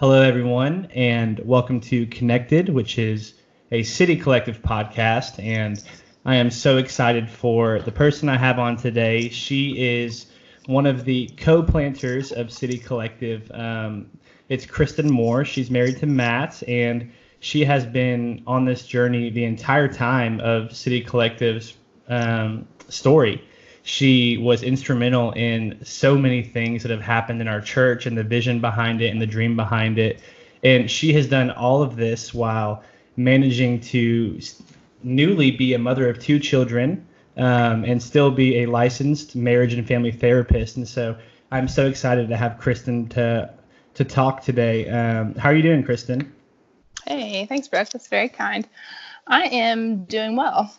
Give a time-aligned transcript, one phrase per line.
[0.00, 3.34] Hello, everyone, and welcome to Connected, which is
[3.70, 5.40] a City Collective podcast.
[5.40, 5.80] And
[6.24, 9.28] I am so excited for the person I have on today.
[9.28, 10.26] She is
[10.66, 13.48] one of the co planters of City Collective.
[13.54, 14.10] Um,
[14.48, 15.44] it's Kristen Moore.
[15.44, 20.74] She's married to Matt, and she has been on this journey the entire time of
[20.74, 21.74] City Collective's
[22.08, 23.44] um, story.
[23.86, 28.24] She was instrumental in so many things that have happened in our church and the
[28.24, 30.22] vision behind it and the dream behind it.
[30.62, 32.82] And she has done all of this while
[33.16, 34.40] managing to
[35.02, 39.86] newly be a mother of two children um, and still be a licensed marriage and
[39.86, 40.78] family therapist.
[40.78, 41.14] And so
[41.52, 43.52] I'm so excited to have Kristen to
[43.94, 44.88] to talk today.
[44.88, 46.32] Um, how are you doing, Kristen?
[47.06, 47.90] Hey, thanks, Brooke.
[47.90, 48.66] That's very kind.
[49.26, 50.74] I am doing well.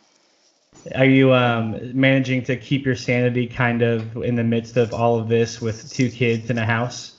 [0.94, 5.18] Are you um, managing to keep your sanity kind of in the midst of all
[5.20, 7.14] of this with two kids in a house?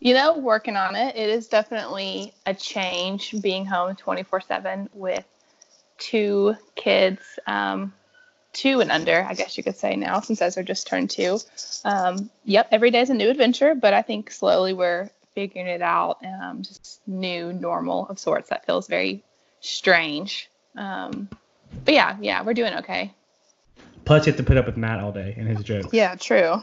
[0.00, 1.16] You know, working on it.
[1.16, 5.24] It is definitely a change being home 24 7 with
[5.98, 7.94] two kids, um,
[8.52, 11.38] two and under, I guess you could say now, since Ezra just turned two.
[11.84, 15.82] Um, yep, every day is a new adventure, but I think slowly we're figuring it
[15.82, 16.18] out.
[16.24, 19.22] Um, just new normal of sorts that feels very
[19.60, 20.50] strange.
[20.76, 21.28] Um,
[21.84, 23.12] but yeah, yeah, we're doing okay.
[24.04, 25.88] Plus, you have to put up with Matt all day and his jokes.
[25.92, 26.62] Yeah, true.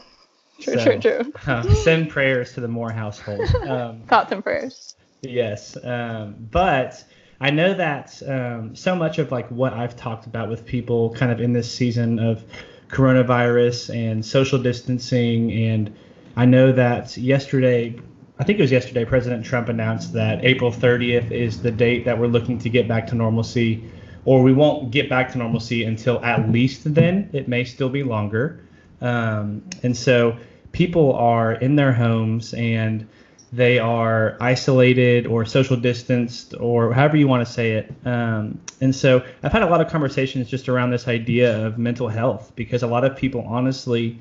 [0.60, 1.32] True, so, true, true.
[1.46, 3.40] Uh, send prayers to the Moore household.
[3.68, 4.94] Um, Thoughts and prayers.
[5.22, 7.02] Yes, um, but
[7.40, 11.32] I know that um, so much of like what I've talked about with people, kind
[11.32, 12.44] of in this season of
[12.88, 15.94] coronavirus and social distancing, and
[16.36, 17.98] I know that yesterday,
[18.38, 22.18] I think it was yesterday, President Trump announced that April 30th is the date that
[22.18, 23.90] we're looking to get back to normalcy
[24.24, 27.30] or we won't get back to normalcy until at least then.
[27.32, 28.60] It may still be longer.
[29.00, 30.36] Um, and so
[30.72, 33.08] people are in their homes and
[33.52, 37.92] they are isolated or social distanced or however you want to say it.
[38.04, 42.08] Um, and so I've had a lot of conversations just around this idea of mental
[42.08, 44.18] health because a lot of people, honestly,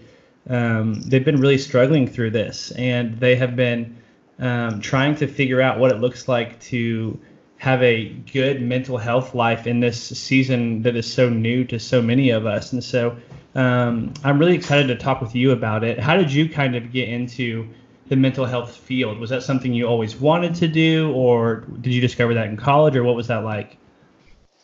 [0.49, 3.97] um, they've been really struggling through this and they have been
[4.39, 7.19] um, trying to figure out what it looks like to
[7.59, 12.01] have a good mental health life in this season that is so new to so
[12.01, 12.71] many of us.
[12.71, 13.17] And so
[13.53, 15.99] um, I'm really excited to talk with you about it.
[15.99, 17.67] How did you kind of get into
[18.07, 19.19] the mental health field?
[19.19, 22.95] Was that something you always wanted to do, or did you discover that in college,
[22.95, 23.77] or what was that like?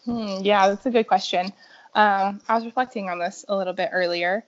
[0.05, 1.51] Hmm, yeah, that's a good question.
[1.93, 4.45] Um, I was reflecting on this a little bit earlier.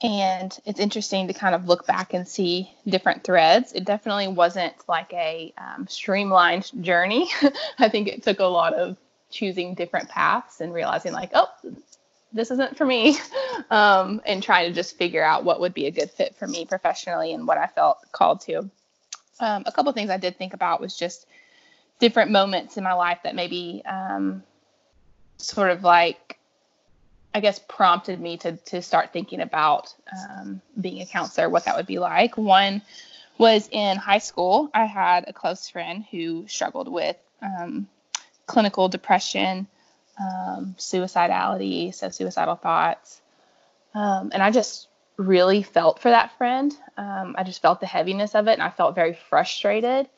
[0.00, 3.72] And it's interesting to kind of look back and see different threads.
[3.72, 7.28] It definitely wasn't like a um, streamlined journey.
[7.78, 8.96] I think it took a lot of
[9.30, 11.48] choosing different paths and realizing, like, oh,
[12.32, 13.16] this isn't for me,
[13.70, 16.64] um, and trying to just figure out what would be a good fit for me
[16.64, 18.70] professionally and what I felt called to.
[19.40, 21.26] Um, a couple things I did think about was just
[21.98, 24.42] different moments in my life that maybe um,
[25.38, 26.27] sort of like
[27.38, 31.76] I guess prompted me to to start thinking about um, being a counselor, what that
[31.76, 32.36] would be like.
[32.36, 32.82] One
[33.38, 34.68] was in high school.
[34.74, 37.86] I had a close friend who struggled with um,
[38.46, 39.68] clinical depression,
[40.20, 43.20] um, suicidality, so suicidal thoughts,
[43.94, 46.74] um, and I just really felt for that friend.
[46.96, 50.08] Um, I just felt the heaviness of it, and I felt very frustrated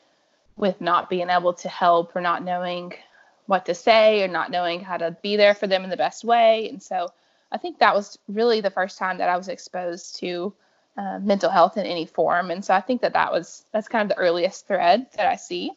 [0.57, 2.93] with not being able to help or not knowing
[3.45, 6.23] what to say or not knowing how to be there for them in the best
[6.23, 6.69] way.
[6.69, 7.09] And so
[7.51, 10.53] I think that was really the first time that I was exposed to
[10.97, 12.51] uh, mental health in any form.
[12.51, 15.35] And so I think that that was that's kind of the earliest thread that I
[15.35, 15.71] see.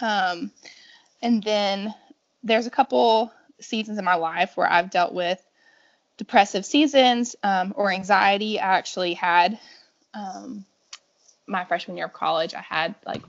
[0.00, 0.50] Um,
[1.20, 1.94] and then
[2.42, 5.44] there's a couple seasons in my life where I've dealt with
[6.16, 8.58] depressive seasons um, or anxiety.
[8.58, 9.58] I actually had
[10.14, 10.64] um,
[11.46, 12.54] my freshman year of college.
[12.54, 13.22] I had like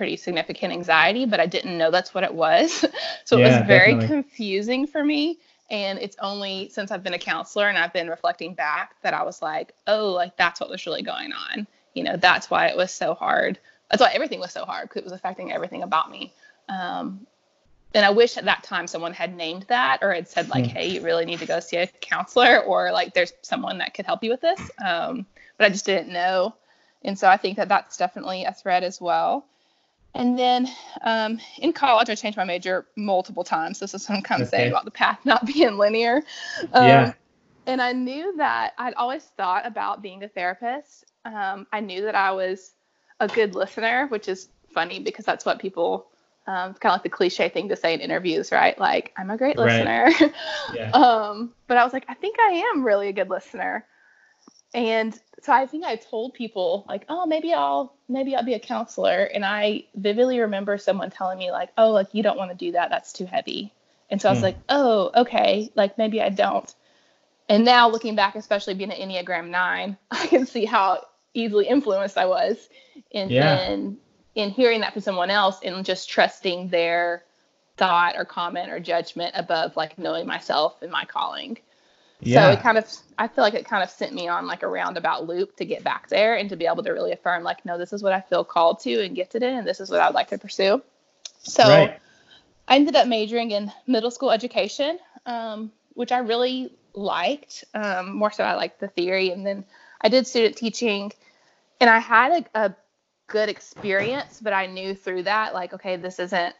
[0.00, 2.86] pretty significant anxiety, but I didn't know that's what it was.
[3.26, 4.06] so yeah, it was very definitely.
[4.06, 5.38] confusing for me.
[5.70, 9.22] And it's only since I've been a counselor and I've been reflecting back that I
[9.24, 11.66] was like, oh, like that's what was really going on.
[11.92, 13.58] You know, that's why it was so hard.
[13.90, 16.32] That's why everything was so hard because it was affecting everything about me.
[16.70, 17.26] Um,
[17.92, 20.68] and I wish at that time someone had named that or had said like, mm.
[20.68, 24.06] hey, you really need to go see a counselor or like there's someone that could
[24.06, 24.60] help you with this.
[24.82, 25.26] Um,
[25.58, 26.54] but I just didn't know.
[27.02, 29.44] And so I think that that's definitely a thread as well.
[30.14, 30.68] And then
[31.02, 33.78] um, in college, I changed my major multiple times.
[33.78, 34.56] This is what I'm kind of okay.
[34.56, 36.22] saying about the path not being linear.
[36.72, 37.12] Um, yeah.
[37.66, 41.04] And I knew that I'd always thought about being a therapist.
[41.24, 42.72] Um, I knew that I was
[43.20, 46.08] a good listener, which is funny because that's what people,
[46.46, 48.78] um, kind of like the cliche thing to say in interviews, right?
[48.78, 50.10] Like, I'm a great listener.
[50.20, 50.32] Right.
[50.74, 50.90] yeah.
[50.90, 53.86] um, but I was like, I think I am really a good listener.
[54.74, 58.60] And so I think I told people like, oh, maybe I'll maybe I'll be a
[58.60, 59.24] counselor.
[59.24, 62.72] And I vividly remember someone telling me like, oh, like you don't want to do
[62.72, 62.90] that.
[62.90, 63.72] That's too heavy.
[64.10, 64.44] And so I was Hmm.
[64.44, 66.72] like, oh, okay, like maybe I don't.
[67.48, 72.18] And now looking back, especially being an Enneagram nine, I can see how easily influenced
[72.18, 72.68] I was
[73.10, 73.60] in Yeah.
[73.66, 73.98] in
[74.34, 77.24] in hearing that from someone else and just trusting their
[77.76, 81.58] thought or comment or judgment above like knowing myself and my calling.
[82.22, 82.46] Yeah.
[82.46, 82.86] So it kind of,
[83.18, 85.84] I feel like it kind of sent me on like a roundabout loop to get
[85.84, 88.20] back there and to be able to really affirm, like, no, this is what I
[88.20, 90.82] feel called to and gifted in, and this is what I would like to pursue.
[91.42, 91.98] So right.
[92.68, 97.64] I ended up majoring in middle school education, um, which I really liked.
[97.74, 99.30] Um, more so, I liked the theory.
[99.30, 99.64] And then
[100.00, 101.12] I did student teaching,
[101.80, 102.76] and I had a, a
[103.28, 106.54] good experience, but I knew through that, like, okay, this isn't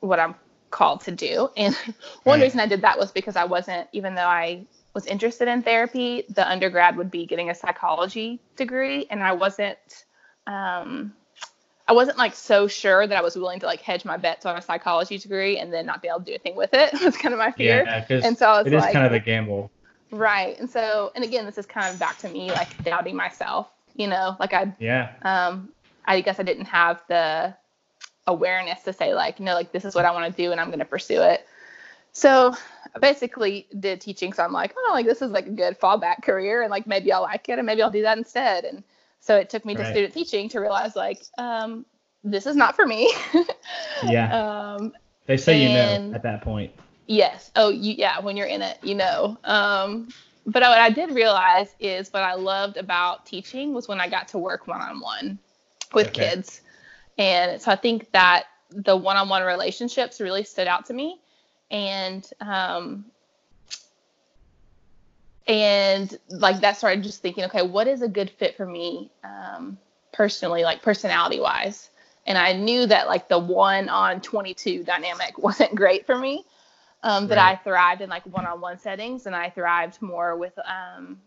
[0.00, 0.34] what I'm
[0.70, 1.48] called to do.
[1.56, 1.74] And
[2.24, 2.42] one Right.
[2.42, 4.66] reason I did that was because I wasn't, even though I
[4.96, 9.76] was interested in therapy, the undergrad would be getting a psychology degree, and I wasn't.
[10.46, 11.12] Um,
[11.86, 14.56] I wasn't like so sure that I was willing to like hedge my bets on
[14.56, 16.92] a psychology degree and then not be able to do anything with it.
[17.04, 17.84] was kind of my fear.
[17.86, 19.70] Yeah, And so I was it is like, kind of a gamble.
[20.10, 20.58] right.
[20.58, 23.68] And so, and again, this is kind of back to me like doubting myself.
[23.94, 25.12] You know, like I, Yeah.
[25.22, 25.72] um,
[26.06, 27.54] I guess I didn't have the
[28.26, 30.68] awareness to say like, no, like this is what I want to do and I'm
[30.68, 31.46] going to pursue it.
[32.16, 32.54] So
[32.94, 34.32] I basically did teaching.
[34.32, 37.12] So I'm like, oh, like this is like a good fallback career and like maybe
[37.12, 38.64] I'll like it and maybe I'll do that instead.
[38.64, 38.82] And
[39.20, 41.84] so it took me to student teaching to realize like, um,
[42.24, 43.12] this is not for me.
[44.02, 44.74] Yeah.
[44.76, 44.94] um,
[45.26, 46.72] They say you know at that point.
[47.06, 47.50] Yes.
[47.54, 48.18] Oh, you, yeah.
[48.20, 49.36] When you're in it, you know.
[49.44, 50.08] Um,
[50.46, 54.28] but what I did realize is what I loved about teaching was when I got
[54.28, 55.38] to work one on one
[55.92, 56.28] with Okay.
[56.30, 56.62] kids,
[57.18, 61.20] and so I think that the one on one relationships really stood out to me,
[61.70, 63.06] and um,
[65.46, 69.78] and like that started just thinking, okay, what is a good fit for me um,
[70.12, 71.90] personally, like personality wise.
[72.26, 76.44] And I knew that like the one on 22 dynamic wasn't great for me
[77.02, 77.52] um, that Right.
[77.52, 81.18] I thrived in like one-on-one settings, and I thrived more with um,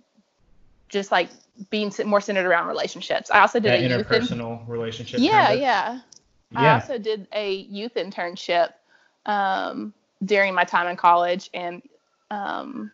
[0.89, 1.30] just like
[1.69, 3.31] being more centered around relationships.
[3.31, 5.19] I also did That a youth in- interpersonal relationship.
[5.21, 5.59] yeah, of.
[5.59, 6.00] yeah.
[6.56, 8.74] I also did a youth internship
[9.25, 9.94] um,
[10.24, 11.81] during my time in college, and
[12.31, 12.92] um,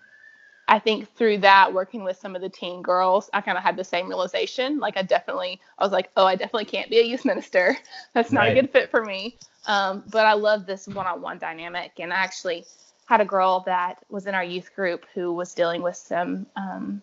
[0.67, 3.77] I think through that, working with some of the teen girls, I kind of had
[3.77, 4.79] the same realization.
[4.79, 7.77] Like, I definitely, I was like, oh, I definitely can't be a youth minister.
[8.13, 8.57] That's not Right.
[8.57, 9.37] a good fit for me.
[9.67, 12.65] Um, but I love this one-on-one dynamic, and I actually
[13.05, 17.01] had a girl that was in our youth group who was dealing with some um,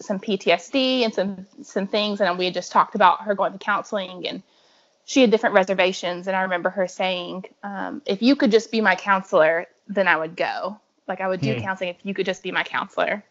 [0.00, 3.58] some PTSD and some some things, and we had just talked about her going to
[3.58, 4.42] counseling and
[5.04, 8.80] she had different reservations and i remember her saying um, if you could just be
[8.80, 10.78] my counselor then i would go.
[11.08, 11.60] Like i would do Hmm.
[11.60, 13.22] counseling if you could just be my counselor.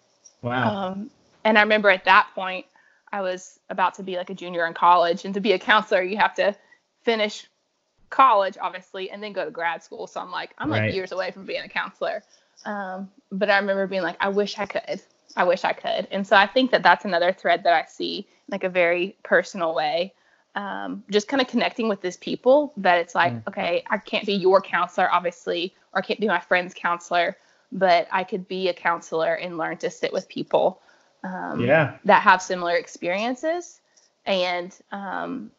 [0.42, 0.92] Wow.
[0.92, 1.10] um,
[1.46, 2.66] and i remember at that point
[3.12, 6.02] i was about to be like a junior in college and to be a counselor
[6.02, 6.56] you have to
[7.04, 7.48] finish
[8.10, 10.06] college obviously and then go to grad school.
[10.08, 10.94] So i'm like i'm like Right.
[10.94, 12.24] years away from being a counselor.
[12.66, 15.02] Um, but i remember being like i wish i could.
[15.36, 16.08] I wish i could.
[16.12, 19.74] And so i think that that's another thread that i see like a very personal
[19.74, 20.14] way
[20.56, 23.48] um, just kind of connecting with these people that it's like Mm.
[23.48, 27.38] okay i can't be your counselor obviously or i can't be my friend's counselor
[27.72, 30.82] but i could be a counselor and learn to sit with people
[31.24, 31.98] um, yeah.
[32.06, 33.80] that have similar experiences
[34.26, 35.52] and um,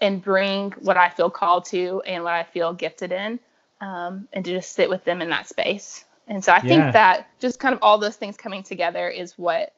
[0.00, 3.38] and bring what I feel called to and what I feel gifted in
[3.80, 6.04] um, and to just sit with them in that space.
[6.28, 6.68] And so I Yeah.
[6.68, 9.72] think that just kind of all those things coming together is what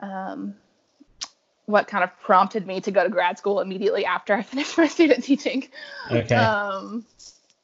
[0.00, 0.54] um,
[1.70, 4.88] what kind of prompted me to go to grad school immediately after I finished my
[4.88, 5.68] student teaching.
[6.10, 6.34] Okay.
[6.34, 7.04] Um,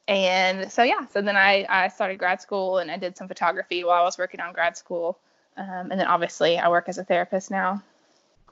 [0.07, 3.83] and so yeah, so then I, I started grad school and I did some photography
[3.83, 5.19] while I was working on grad school.
[5.57, 7.83] Um, and then obviously I work as a therapist now.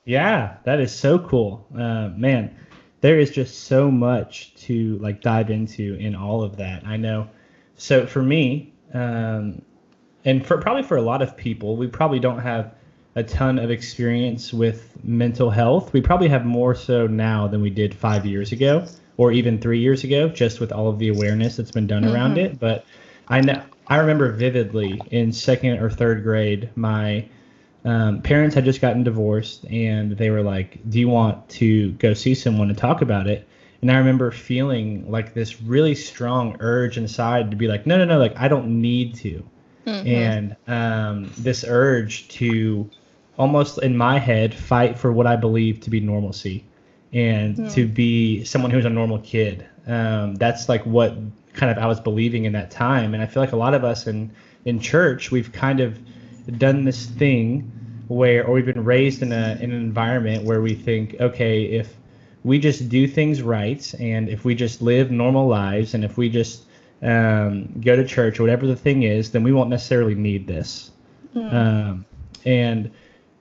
[0.04, 1.66] Yeah, that is so cool.
[1.74, 2.56] Uh, man,
[3.02, 6.86] there is just so much to like dive into in all of that.
[6.86, 7.30] I know.
[7.78, 9.62] So for me, um,
[10.26, 12.75] and for probably for a lot of people, we probably don't have
[13.16, 15.94] a ton of experience with mental health.
[15.94, 18.86] We probably have more so now than we did five years ago
[19.18, 22.36] or even three years ago, just with all of the awareness that's been done around
[22.36, 22.46] Mhm.
[22.46, 22.60] it.
[22.60, 22.86] But
[23.30, 27.26] I know I remember vividly in second or third grade, my
[27.86, 32.14] um, parents had just gotten divorced and they were like, Do you want to go
[32.14, 33.48] see someone and talk about it?
[33.82, 38.06] And I remember feeling like this really strong urge inside to be like, No, no,
[38.06, 39.44] no, like I don't need to.
[39.86, 40.06] Mhm.
[40.08, 42.90] And um, this urge to
[43.38, 46.64] almost in my head fight for what I believe to be normalcy
[47.14, 47.68] and Hmm.
[47.70, 49.66] to be someone who's a normal kid.
[49.88, 51.16] Um, that's like what
[51.54, 53.14] kind of I was believing in that time.
[53.14, 54.32] And I feel like a lot of us in,
[54.66, 56.00] in church, we've kind of
[56.58, 57.72] done this thing
[58.08, 61.96] where or we've been raised in a in an environment where we think okay if
[62.44, 66.30] we just do things right and if we just live normal lives and if we
[66.30, 66.66] just
[67.02, 70.92] um, go to church or whatever the thing is then we won't necessarily need this
[71.36, 71.54] mm.
[71.54, 72.06] um,
[72.46, 72.92] and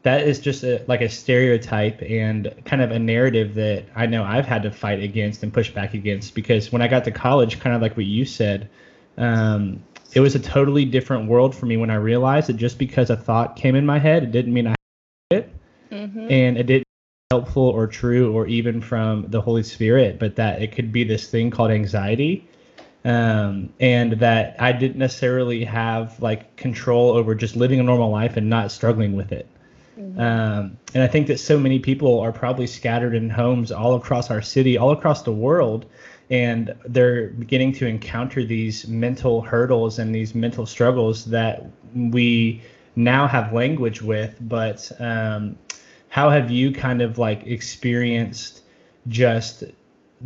[0.05, 4.23] that is just a, like a stereotype and kind of a narrative that I know
[4.23, 7.59] I've had to fight against and push back against because when I got to college,
[7.59, 8.69] kind of like what you said,
[9.17, 9.83] um,
[10.13, 13.17] it was a totally different world for me when I realized that just because a
[13.17, 14.75] thought came in my head, it didn't mean I
[15.31, 15.55] had it,
[15.91, 16.31] mm-hmm.
[16.31, 16.85] and it didn't
[17.31, 21.31] helpful or true or even from the Holy Spirit, but that it could be this
[21.31, 22.47] thing called anxiety.
[23.07, 28.37] Um, and that I didn't necessarily have like control over just living a normal life
[28.39, 29.47] and not struggling with it.
[29.97, 34.31] Um, and I think that so many people are probably scattered in homes all across
[34.31, 35.87] our city, all across the world,
[36.31, 42.63] and they're beginning to encounter these mental hurdles and these mental struggles that we
[42.97, 44.37] now have language with.
[44.41, 45.57] But um,
[46.09, 48.63] how have you kind of like experienced
[49.09, 49.65] just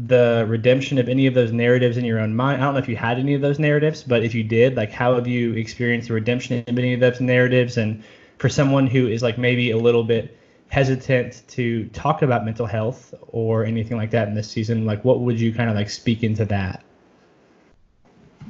[0.06, 2.62] the redemption of any of those narratives in your own mind?
[2.62, 4.92] I don't know if you had any of those narratives, but if you did, like
[4.92, 8.02] how have you experienced the redemption of any of those narratives and
[8.38, 10.36] for someone who is like maybe a little bit
[10.68, 15.20] hesitant to talk about mental health or anything like that in this season, like what
[15.20, 16.82] would you kind of like speak into that?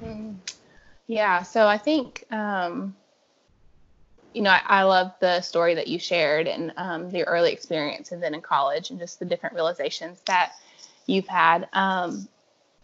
[0.00, 0.36] Mm.
[1.06, 2.94] Yeah, so I think um,
[4.34, 8.12] you know I, I, love the story that you shared and um, the early experience
[8.12, 10.52] and then in college and just the different realizations that
[11.06, 11.68] you've had.
[11.72, 12.28] Um,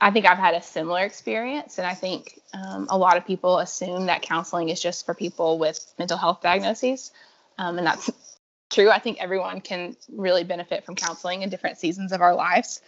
[0.04, 3.58] I think I've had a similar experience, and I think um, a lot of people
[3.58, 7.10] assume that counseling is just for people with mental health diagnoses,
[7.56, 8.10] um, and that's
[8.70, 8.90] true.
[8.90, 12.82] I think everyone can really benefit from counseling in different seasons of our lives.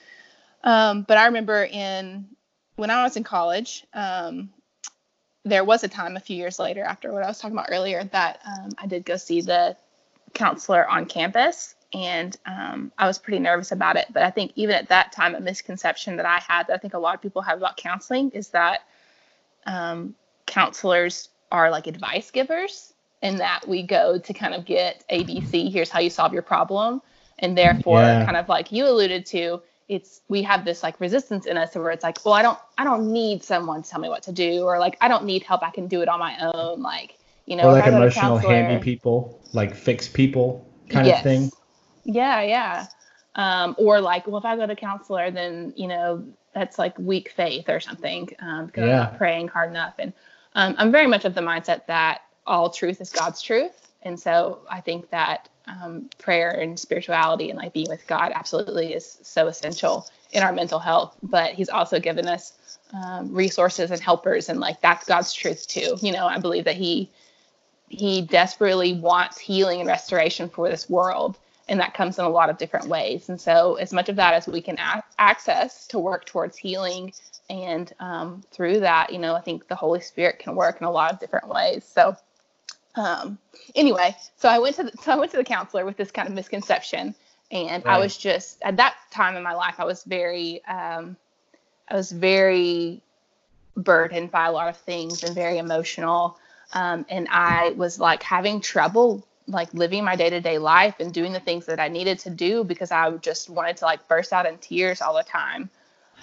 [0.62, 2.26] Um, but I remember in
[2.74, 4.50] when I was in college, um,
[5.42, 8.04] there was a time a few years later, after what I was talking about earlier,
[8.12, 9.74] that um, I did go see the
[10.34, 14.06] counselor on campus and um, I was pretty nervous about it.
[14.12, 16.94] But I think even at that time, a misconception that I had that I think
[16.94, 18.80] a lot of people have about counseling is that
[19.64, 25.72] um, counselors are like advice givers, and that we go to kind of get ABC.
[25.72, 27.00] Here's how you solve your problem,
[27.38, 28.24] and therefore, yeah.
[28.26, 31.90] kind of like you alluded to, it's we have this like resistance in us where
[31.90, 34.64] it's like, well, I don't, I don't need someone to tell me what to do,
[34.64, 35.62] or like I don't need help.
[35.62, 36.82] I can do it on my own.
[36.82, 41.18] Like you know, or like emotional handy people, like fix people kind yes.
[41.18, 41.50] of thing.
[42.06, 42.86] Yeah, yeah.
[43.34, 47.30] Um, or like, well, if I go to counselor, then you know that's like weak
[47.30, 48.90] faith or something um, because yeah.
[48.90, 49.94] I'm not praying hard enough.
[49.98, 50.12] And
[50.54, 54.60] um, I'm very much of the mindset that all truth is God's truth, and so
[54.70, 59.48] I think that um, prayer and spirituality and like being with God absolutely is so
[59.48, 61.16] essential in our mental health.
[61.22, 65.96] But He's also given us um, resources and helpers, and like that's God's truth too.
[66.00, 67.10] You know, I believe that He
[67.88, 71.36] He desperately wants healing and restoration for this world
[71.68, 73.28] and that comes in a lot of different ways.
[73.28, 77.12] And so, as much of that as we can a- access to work towards healing,
[77.48, 80.90] and um, through that, you know, I think the Holy Spirit can work in a
[80.90, 81.84] lot of different ways.
[81.84, 82.16] So,
[82.94, 83.38] um,
[83.74, 86.28] anyway, so I went to the, so I went to the counselor with this kind
[86.28, 87.14] of misconception,
[87.50, 87.94] and right.
[87.94, 91.16] I was just at that time in my life, I was very, um,
[91.88, 93.02] I was very
[93.76, 96.38] burdened by a lot of things and very emotional.
[96.72, 101.40] Um, and I was like having trouble like living my day-to-day life and doing the
[101.40, 104.58] things that I needed to do because I just wanted to like burst out in
[104.58, 105.70] tears all the time.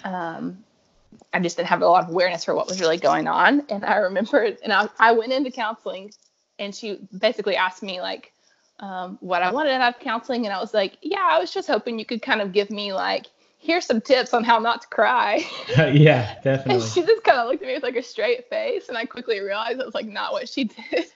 [0.04, 0.64] Um,
[1.32, 3.64] I just didn't have a lot of awareness for what was really going on.
[3.68, 6.12] And I remember, and I, I went into counseling,
[6.58, 8.32] and she basically asked me like
[8.80, 11.68] um, what I wanted out of counseling, and I was like, yeah, I was just
[11.68, 13.26] hoping you could kind of give me like
[13.64, 15.42] here's some tips on how not to cry.
[15.76, 16.74] yeah, definitely.
[16.74, 19.06] And she just kind of looked at me with like a straight face, and I
[19.06, 21.06] quickly realized it was like not what she did.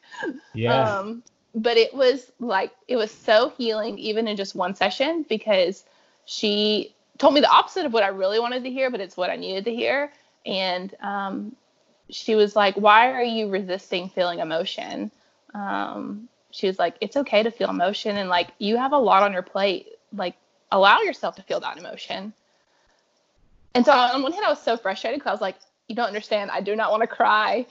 [0.54, 0.98] Yeah.
[0.98, 1.22] Um,
[1.54, 5.84] but it was like it was so healing even in just one session because
[6.24, 9.30] she told me the opposite of what I really wanted to hear, but it's what
[9.30, 10.12] I needed to hear.
[10.46, 11.56] And um,
[12.10, 15.10] she was like, "Why are you resisting feeling emotion?"
[15.54, 19.22] Um, she was like, "It's okay to feel emotion, and like you have a lot
[19.22, 19.88] on your plate.
[20.14, 20.34] Like
[20.70, 22.32] allow yourself to feel that emotion."
[23.74, 25.56] And so on one hand, I was so frustrated because I was like,
[25.88, 26.50] "You don't understand.
[26.50, 27.66] I do not want to cry."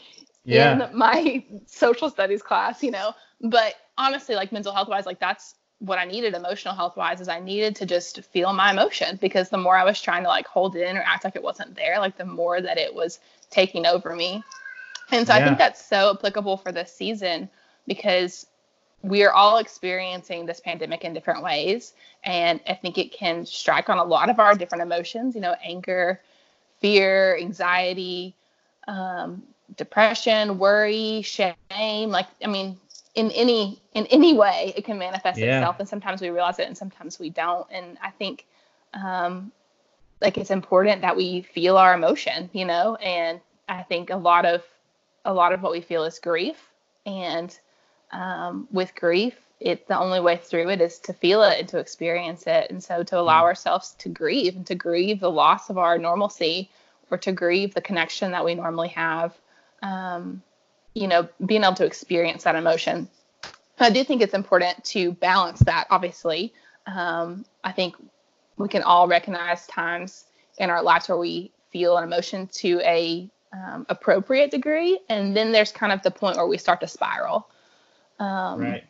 [0.46, 0.90] Yeah.
[0.90, 3.14] in my social studies class, you know.
[3.41, 7.27] But honestly, like mental health wise, like that's what I needed emotional health wise is
[7.27, 10.48] I needed to just feel my emotion because the more I was trying to like
[10.48, 13.20] hold it in or act like it wasn't there, like the more that it was
[13.50, 14.44] taking over me.
[15.12, 15.39] And so yeah.
[15.39, 17.50] I think that's so applicable for this season
[17.86, 18.48] because
[19.03, 21.94] we are all experiencing this pandemic in different ways.
[22.24, 25.56] And I think it can strike on a lot of our different emotions, you know,
[25.63, 26.20] anger,
[26.82, 28.36] fear, anxiety,
[28.88, 29.44] um,
[29.75, 31.56] depression, worry, shame.
[31.70, 32.77] Like, I mean,
[33.18, 35.58] in any in any way it can manifest Yeah.
[35.58, 37.68] itself and sometimes we realize it and sometimes we don't.
[37.72, 38.46] And i think
[38.94, 39.52] um
[40.22, 42.96] like it's important that we feel our emotion you know?
[42.96, 44.64] And i think a lot of
[45.26, 46.72] a lot of what we feel is grief.
[47.06, 47.58] And
[48.12, 51.80] um, with grief it the only way through it is to feel it and to
[51.80, 52.70] experience it.
[52.70, 56.70] And so to allow ourselves to grieve and to grieve the loss of our normalcy
[57.10, 59.36] or to grieve the connection that we normally have
[59.82, 60.44] um,
[60.98, 63.08] you know being able to experience that emotion
[63.80, 66.54] i do think it's important to balance that obviously
[66.86, 67.96] um, i think
[68.58, 70.25] we can all recognize times
[70.58, 75.51] in our lives where we feel an emotion to a um, appropriate degree and then
[75.51, 77.48] there's kind of the point where we start to spiral
[78.20, 78.84] um, right.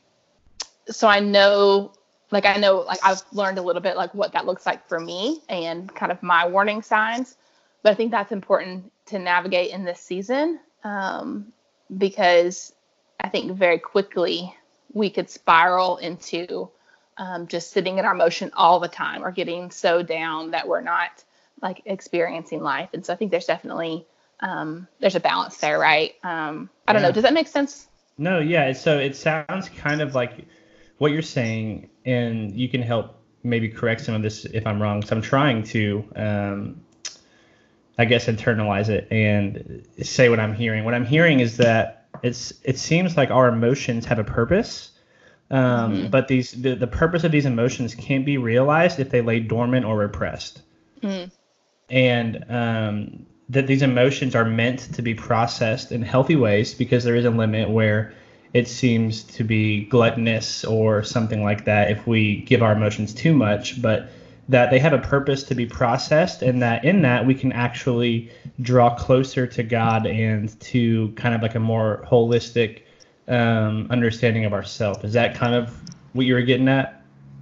[0.88, 1.94] so I know,
[2.32, 5.00] like I know, like I've learned a little bit like what that looks like for
[5.00, 7.38] me and kind of my warning signs.
[7.84, 11.52] But I think that's important to navigate in this season um,
[11.96, 12.74] because
[13.20, 14.54] I think very quickly
[14.94, 16.70] we could spiral into
[17.18, 20.82] um, just sitting in our motion all the time or getting so down that we're
[20.82, 21.24] not
[21.62, 22.90] like experiencing life.
[22.94, 24.06] And so I think there's definitely
[24.40, 26.14] um, there's a balance there, right?
[26.24, 27.08] Um, I don't Yeah.
[27.10, 27.14] know.
[27.14, 27.88] Does that make sense?
[28.18, 28.72] No, yeah.
[28.74, 30.46] So it sounds kind of like
[31.00, 35.04] what you're saying, and you can help maybe correct some of this if I'm wrong.
[35.04, 36.82] So I'm trying to, um,
[37.98, 40.84] I guess, internalize it and say what I'm hearing.
[40.86, 44.92] What I'm hearing is that it's it seems like our emotions have a purpose,
[45.52, 46.12] um, Mhm.
[46.12, 49.86] but these the, the purpose of these emotions can't be realized if they lay dormant
[49.86, 50.62] or repressed
[51.04, 51.30] Mm,
[51.90, 57.16] and um, that these emotions are meant to be processed in healthy ways because there
[57.16, 58.14] is a limit where
[58.54, 63.34] it seems to be gluttonous or something like that if we give our emotions too
[63.34, 64.10] much but
[64.50, 68.32] that they have a purpose to be processed and that in that we can actually
[68.62, 72.84] draw closer to god and to kind of like a more holistic
[73.28, 75.74] um, understanding of ourself is that kind of
[76.14, 76.98] what you were getting at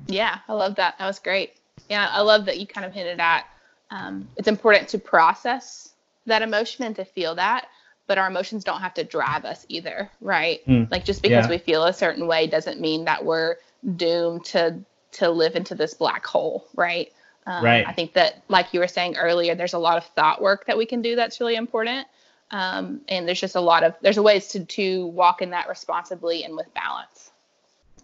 [0.08, 0.98] Yeah, I love that.
[1.00, 1.54] That was great.
[1.90, 3.46] Yeah, I love that you kind of hinted at.
[3.92, 5.94] Um, it's important to process
[6.26, 7.68] that emotion and to feel that,
[8.08, 10.66] but our emotions don't have to drive us either, right?
[10.68, 11.50] Mm, Like just because yeah.
[11.50, 13.58] we feel a certain way doesn't mean that we're
[13.96, 14.80] doomed to
[15.16, 17.12] to live into this black hole, right?
[17.48, 17.88] Um, Right.
[17.88, 20.78] I think that, like you were saying earlier, there's a lot of thought work that
[20.78, 22.08] we can do that's really important.
[22.52, 26.44] Um, and there's just a lot of there's ways to to walk in that responsibly
[26.44, 27.32] and with balance.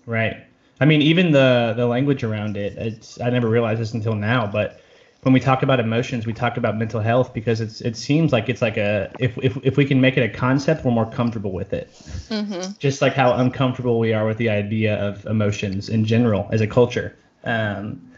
[0.06, 0.43] Right.
[0.80, 2.78] I mean, even the the language around it.
[2.78, 4.82] It's I never realized this until now, but
[5.23, 8.49] when we talk about emotions, we talk about mental health because it's it seems like
[8.49, 11.51] it's like a if if if we can make it a concept, we're more comfortable
[11.51, 11.91] with it.
[12.29, 12.71] Mm-hmm.
[12.79, 16.67] Just like how uncomfortable we are with the idea of emotions in general as a
[16.67, 17.15] culture.
[17.43, 18.12] Um,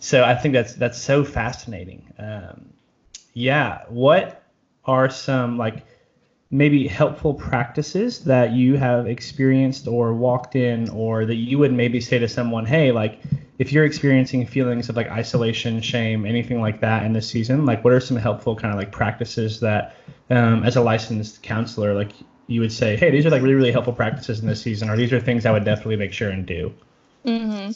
[0.00, 2.10] so I think that's that's so fascinating.
[2.18, 2.70] Um,
[3.34, 3.82] yeah.
[3.88, 4.42] What
[4.86, 5.84] are some like
[6.50, 12.00] maybe helpful practices that you have experienced or walked in or that you would maybe
[12.00, 13.20] say to someone hey like
[13.58, 17.82] if you're experiencing feelings of like isolation shame anything like that in this season like
[17.82, 19.96] what are some helpful kind of like practices that
[20.30, 22.12] um, as a licensed counselor like
[22.46, 24.96] you would say hey these are like really really helpful practices in this season or
[24.96, 26.72] these are things i would definitely make sure and do
[27.24, 27.72] mm-hmm.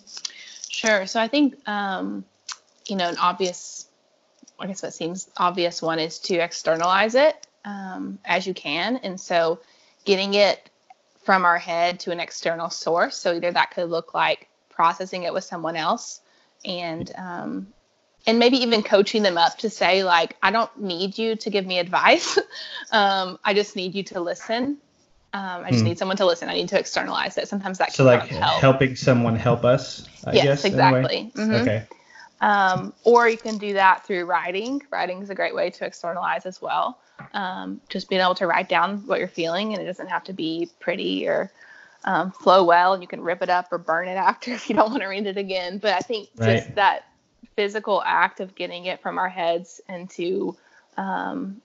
[0.81, 1.07] Sure.
[1.07, 2.25] So I think, um,
[2.87, 3.87] you know, an obvious,
[4.59, 8.96] I guess what seems obvious one is to externalize it um, as you can.
[8.99, 9.61] And so
[10.05, 10.70] getting it
[11.23, 13.16] from our head to an external source.
[13.16, 16.20] So either that could look like processing it with someone else
[16.64, 17.68] and, um,
[18.27, 21.66] and maybe even coaching them up to say like, I don't need you to give
[21.66, 22.38] me advice.
[22.92, 24.79] um, I just need you to listen.
[25.33, 25.88] Um, I just Hmm.
[25.90, 26.49] need someone to listen.
[26.49, 27.49] I need to externalize it.
[27.49, 28.61] Sometimes that can so like help.
[28.61, 31.03] helping someone help us i yes, guess in a way.
[31.03, 31.33] exactly.
[31.37, 31.61] Mhm.
[31.62, 31.87] okay
[32.40, 34.83] Um, or you can do that through writing.
[34.90, 36.98] Writing is a great way to externalize as well.
[37.35, 40.33] Um, just being able to write down what you're feeling, and it doesn't have to
[40.33, 41.50] be pretty or
[42.05, 44.74] um, flow well, and you can rip it up or burn it after if you
[44.76, 45.79] don't want to read it again.
[45.79, 46.57] But I think Right.
[46.57, 47.05] just that
[47.57, 50.57] physical act of getting it from our heads into
[50.96, 51.61] um,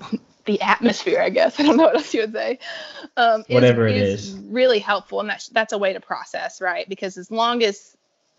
[0.46, 1.60] the atmosphere, I guess.
[1.60, 2.58] I don't know what else you would say.
[3.16, 4.40] Um, is- Whatever it is is.
[4.40, 6.88] really helpful, and that's that's a way to process, right?
[6.88, 7.96] Because as long as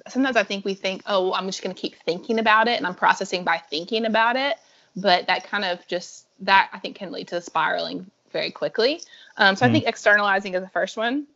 [0.07, 2.87] sometimes I think we think, oh, I'm just going to keep thinking about it and
[2.87, 4.57] I'm processing by thinking about it.
[4.95, 9.01] But that kind of just, that I think can lead to spiraling very quickly.
[9.37, 9.73] Um, so I Mm.
[9.73, 11.27] think externalizing is the first one.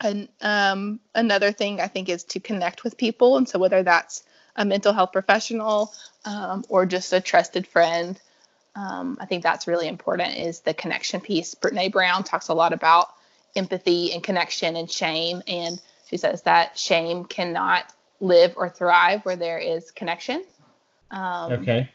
[0.00, 3.36] And um, another thing I think is to connect with people.
[3.38, 5.92] And so whether that's a mental health professional
[6.24, 8.20] um, or just a trusted friend,
[8.74, 11.54] um, I think that's really important is the connection piece.
[11.54, 13.08] Brene Brown talks a lot about
[13.54, 15.42] empathy and connection and shame.
[15.48, 17.90] And she says that shame cannot
[18.20, 20.44] live or thrive where there is connection.
[21.10, 21.90] Um, okay.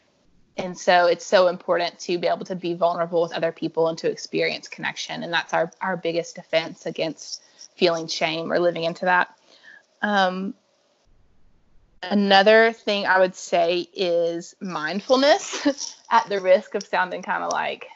[0.57, 3.97] and so it's so important to be able to be vulnerable with other people and
[3.99, 5.23] to experience connection.
[5.23, 7.43] And that's our, our biggest defense against
[7.75, 9.35] feeling shame or living into that.
[10.01, 10.53] Um,
[12.03, 17.87] another thing i would say is mindfulness at the risk of sounding kind of like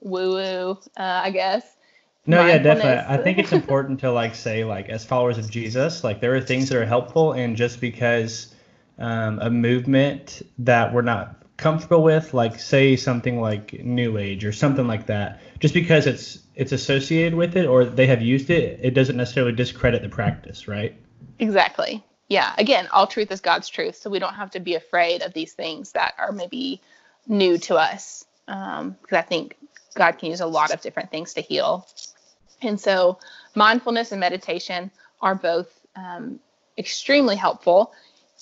[0.00, 1.76] woo woo uh, i guess
[2.26, 6.04] no yeah definitely i think it's important to like say like as followers of jesus
[6.04, 8.54] like there are things that are helpful and just because
[8.98, 14.52] um, a movement that we're not comfortable with, like say something like New Age or
[14.52, 18.78] something like that, just because it's it's associated with it or they have used it,
[18.82, 20.94] it doesn't necessarily discredit the practice, right?
[21.38, 22.04] Exactly.
[22.28, 22.52] Yeah.
[22.58, 25.52] Again, all truth is God's truth, so we don't have to be afraid of these
[25.52, 26.80] things that are maybe
[27.26, 29.56] new to us, because um, I think
[29.94, 31.86] God can use a lot of different things to heal.
[32.62, 33.18] And so,
[33.54, 36.40] mindfulness and meditation are both um,
[36.78, 37.92] extremely helpful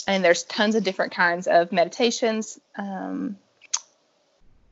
[0.07, 2.59] and there's tons of different kinds of meditations.
[2.77, 3.37] Um,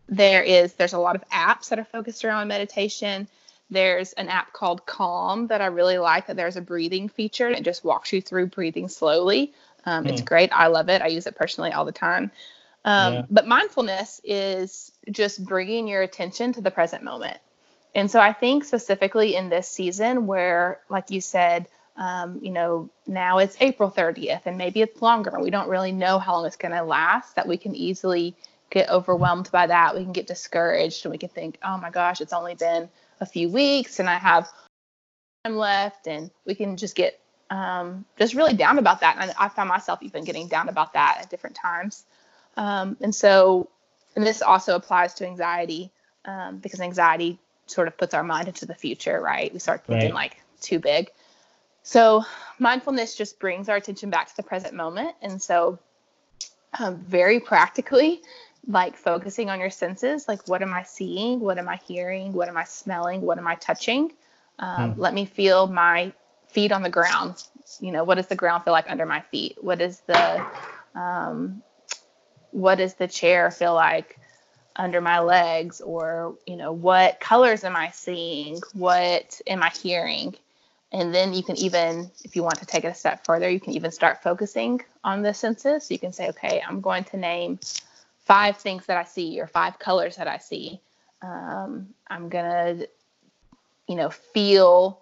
[0.08, 3.28] there is there's a lot of apps that are focused around meditation.
[3.70, 6.26] There's an app called Calm that I really like.
[6.26, 9.52] That there's a breathing feature and it just walks you through breathing slowly.
[9.84, 10.10] Um, mm.
[10.10, 10.26] It's hmm.
[10.26, 10.50] great.
[10.52, 11.02] I love it.
[11.02, 12.30] I use it personally all the time.
[12.84, 13.22] Um, yeah.
[13.28, 17.38] But mindfulness is just bringing your attention to the present moment.
[17.94, 22.90] And so I think specifically in this season where, like you said, um, you know,
[23.06, 25.38] now it's April 30th and maybe it's longer.
[25.40, 28.36] We don't really know how long it's going to last, that we can easily
[28.70, 29.96] get overwhelmed by that.
[29.96, 32.88] We can get discouraged and we can think, oh my gosh, it's only been
[33.20, 34.48] a few weeks and I have
[35.44, 36.06] time left.
[36.06, 37.18] And we can just get
[37.50, 39.16] um, just really down about that.
[39.18, 42.04] And I found myself even getting down about that at different times.
[42.56, 43.70] Um, and so,
[44.14, 45.90] and this also applies to anxiety
[46.24, 47.40] um, because anxiety
[47.70, 49.52] sort of puts our mind into the future, right?
[49.52, 50.14] We start thinking right.
[50.14, 51.10] like too big.
[51.82, 52.24] So
[52.58, 55.14] mindfulness just brings our attention back to the present moment.
[55.22, 55.78] And so,
[56.78, 58.20] um, very practically,
[58.66, 61.40] like focusing on your senses, like what am I seeing?
[61.40, 62.32] What am I hearing?
[62.32, 63.22] What am I smelling?
[63.22, 64.12] What am I touching?
[64.58, 65.00] Um, hmm.
[65.00, 66.12] Let me feel my
[66.48, 67.42] feet on the ground.
[67.80, 69.56] You know, what does the ground feel like under my feet?
[69.60, 70.44] What is the
[70.94, 71.62] um,
[72.50, 74.18] what does the chair feel like
[74.78, 75.80] under my legs?
[75.80, 78.60] Or you know, what colors am I seeing?
[78.72, 80.34] What am I hearing?
[80.90, 83.60] And then you can even, if you want to take it a step further, you
[83.60, 85.84] can even start focusing on the senses.
[85.84, 87.58] So you can say, okay, I'm going to name
[88.24, 90.80] five things that I see or five colors that I see.
[91.20, 92.88] Um, I'm going to,
[93.86, 95.00] you know, feel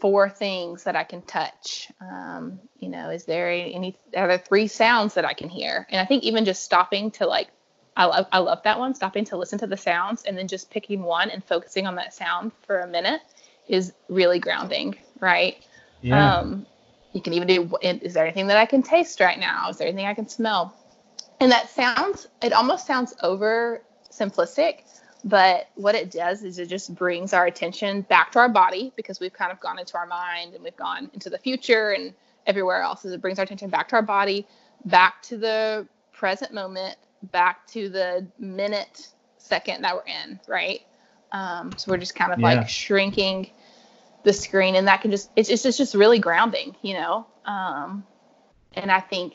[0.00, 1.90] four things that I can touch.
[2.00, 5.86] Um, you know, is there any, are there three sounds that I can hear?
[5.90, 7.48] And I think even just stopping to like,
[7.96, 10.70] I love, I love that one, stopping to listen to the sounds and then just
[10.70, 13.20] picking one and focusing on that sound for a minute
[13.68, 15.64] is really grounding right?
[16.02, 16.38] Yeah.
[16.38, 16.66] Um,
[17.12, 19.68] you can even do, is there anything that I can taste right now?
[19.70, 20.76] Is there anything I can smell?
[21.40, 24.82] And that sounds, it almost sounds over simplistic,
[25.24, 29.20] but what it does is it just brings our attention back to our body because
[29.20, 32.12] we've kind of gone into our mind and we've gone into the future and
[32.46, 33.04] everywhere else.
[33.04, 34.46] Is it brings our attention back to our body,
[34.84, 39.08] back to the present moment, back to the minute,
[39.38, 40.80] second that we're in, right?
[41.32, 42.54] Um, so we're just kind of yeah.
[42.54, 43.50] like shrinking
[44.24, 47.26] the screen and that can just it's, it's just just really grounding you know?
[47.44, 48.04] Um
[48.72, 49.34] and i think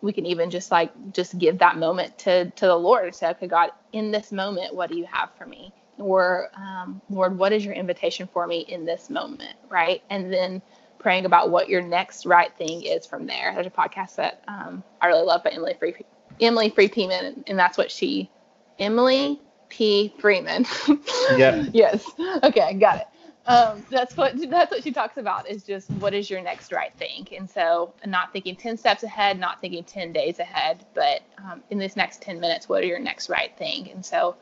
[0.00, 3.28] we can even just like just give that moment to to the lord and say
[3.28, 5.72] okay god in this moment what do you have for me?
[5.98, 9.54] Or um, lord what is your invitation for me in this moment?
[9.68, 10.02] Right?
[10.08, 10.62] And then
[10.98, 13.52] praying about what your next right thing is from there.
[13.54, 15.94] There's a podcast that um, i really love by emily free
[16.40, 18.30] emily free Peeman, and that's what she
[18.78, 20.66] emily p freeman.
[21.36, 21.64] Yeah.
[21.72, 22.04] Yes.
[22.42, 23.06] Okay got it.
[23.46, 26.92] Um, that's what that's what she talks about is just what is your next right
[26.94, 27.26] thing?
[27.36, 31.78] And so not thinking 10 steps ahead not thinking 10 days ahead but um, in
[31.78, 33.90] this next 10 minutes what are your next right thing?
[33.90, 34.36] And so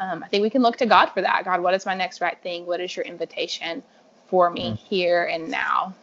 [0.00, 1.44] um, i think we can look to god for that.
[1.44, 2.66] God what is my next right thing?
[2.66, 3.82] What is your invitation
[4.26, 4.78] for me mm.
[4.78, 5.94] here and now?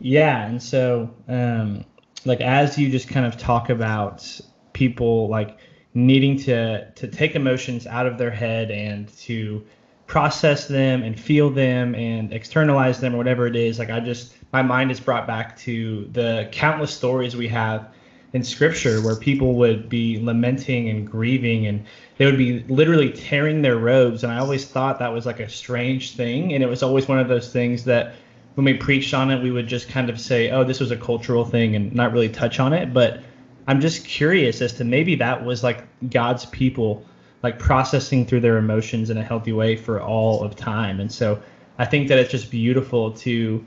[0.00, 1.84] Yeah and so um,
[2.24, 4.40] like as you just kind of talk about
[4.74, 5.58] people like
[5.94, 9.64] needing to to take emotions out of their head and to
[10.06, 13.78] process them and feel them and externalize them or whatever it is.
[13.78, 17.88] Like i just my mind is brought back to the countless stories we have
[18.32, 21.84] in scripture where people would be lamenting and grieving and
[22.18, 24.24] they would be literally tearing their robes.
[24.24, 26.52] And i always thought that was like a strange thing.
[26.52, 28.14] And it was always one of those things that
[28.56, 30.96] when we preached on it we would just kind of say oh this was a
[30.96, 32.92] cultural thing and not really touch on it.
[32.92, 33.22] But
[33.66, 37.04] i'm just curious as to maybe that was like god's people
[37.44, 40.98] like processing through their emotions in a healthy way for all of time.
[40.98, 41.40] And so
[41.78, 43.64] I think that it's just beautiful to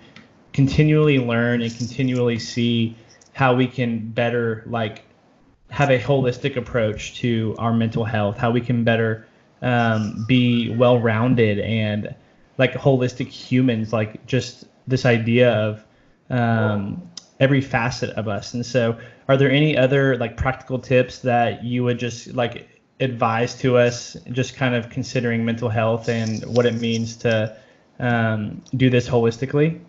[0.51, 2.95] continually learn and continually see
[3.33, 5.03] how we can better like
[5.69, 9.27] have a holistic approach to our mental health, how we can better
[9.61, 12.15] um, be well-rounded and
[12.57, 15.85] like holistic humans, like just this idea of
[16.31, 18.55] um, every facet of us.
[18.55, 18.97] And so,
[19.27, 24.15] are there any other like practical tips that you would just like advise to us,
[24.31, 27.55] just kind of considering mental health and what it means to
[27.99, 29.79] um, do this holistically?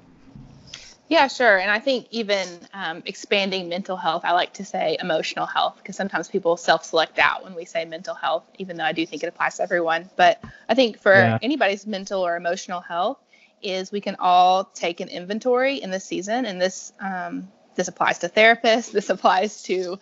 [1.08, 1.58] Yeah, sure.
[1.58, 5.96] And I think even um, expanding mental health, I like to say emotional health because
[5.96, 9.22] sometimes people self select out when we say mental health, even though I do think
[9.22, 10.10] it applies to everyone.
[10.16, 11.38] But I think for yeah.
[11.40, 13.18] anybody's mental or emotional health,
[13.62, 16.44] is we can all take an inventory in this season.
[16.44, 19.98] And this, um, this applies to therapists, this applies to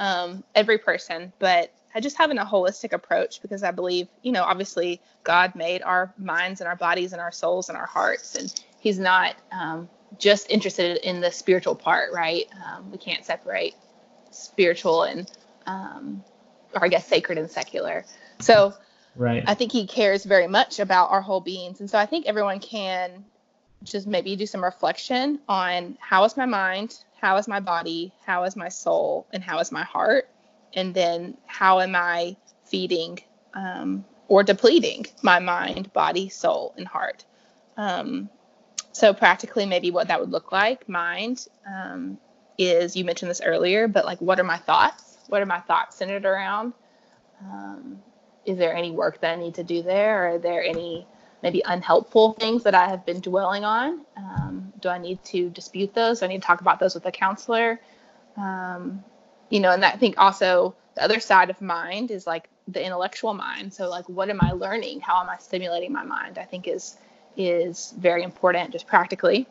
[0.00, 1.32] um, every person.
[1.38, 5.80] But I just having a holistic approach because I believe, you know, obviously God made
[5.82, 9.88] our minds and our bodies and our souls and our hearts, and He's not um,
[10.18, 12.46] just interested in the spiritual part, right?
[12.66, 13.74] Um, we can't separate
[14.30, 15.30] spiritual and,
[15.66, 16.24] um,
[16.74, 18.04] or I guess sacred and secular.
[18.40, 18.74] So,
[19.14, 19.44] right.
[19.46, 22.58] I think He cares very much about our whole beings, and so I think everyone
[22.58, 23.24] can
[23.82, 28.44] just maybe do some reflection on how is my mind, how is my body, how
[28.44, 30.28] is my soul, and how is my heart
[30.74, 33.18] and then how am I feeding
[33.54, 37.24] um, or depleting my mind, body, soul, and heart?
[37.76, 38.28] Um,
[38.92, 42.18] so practically, maybe what that would look like, mind, um,
[42.58, 45.18] is you mentioned this earlier, but like, what are my thoughts?
[45.28, 46.74] What are my thoughts centered around?
[47.40, 48.02] Um,
[48.44, 50.34] is there any work that I need to do there?
[50.34, 51.06] Are there any
[51.42, 54.04] maybe unhelpful things that I have been dwelling on?
[54.16, 56.20] Um, do I need to dispute those?
[56.20, 57.80] Do I need to talk about those with a counselor?
[58.36, 59.02] Um,
[59.48, 63.34] you know, and I think also the other side of mind is like the intellectual
[63.34, 63.72] mind.
[63.72, 65.00] So like what am I learning?
[65.00, 66.38] How am I stimulating my mind?
[66.38, 66.96] I think is
[67.36, 69.46] is very important just practically.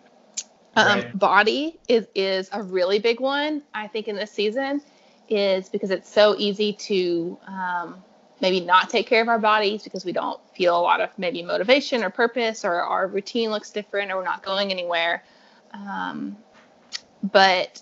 [0.76, 1.20] Um, right.
[1.20, 3.64] Body is is a really big one.
[3.74, 4.82] I think in this season
[5.28, 8.04] is because it's so easy to um,
[8.42, 11.44] maybe not take care of our bodies because we don't feel a lot of maybe
[11.44, 15.24] motivation or purpose or our routine looks different or we're not going anywhere.
[15.74, 16.38] Um,
[17.24, 17.82] but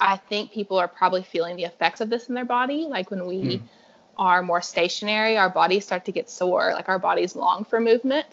[0.00, 2.86] I think people are probably feeling the effects of this in their body.
[2.88, 3.62] Like when we mm.
[4.16, 8.26] are more stationary, our bodies start to get sore, like our bodies long for movement.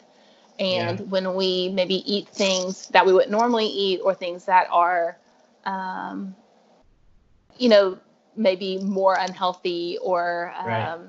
[0.58, 1.06] And yeah.
[1.06, 5.18] when we maybe eat things that we would normally eat or things that are,
[5.66, 6.36] um,
[7.58, 7.98] you know,
[8.38, 11.00] maybe more unhealthy or um, right.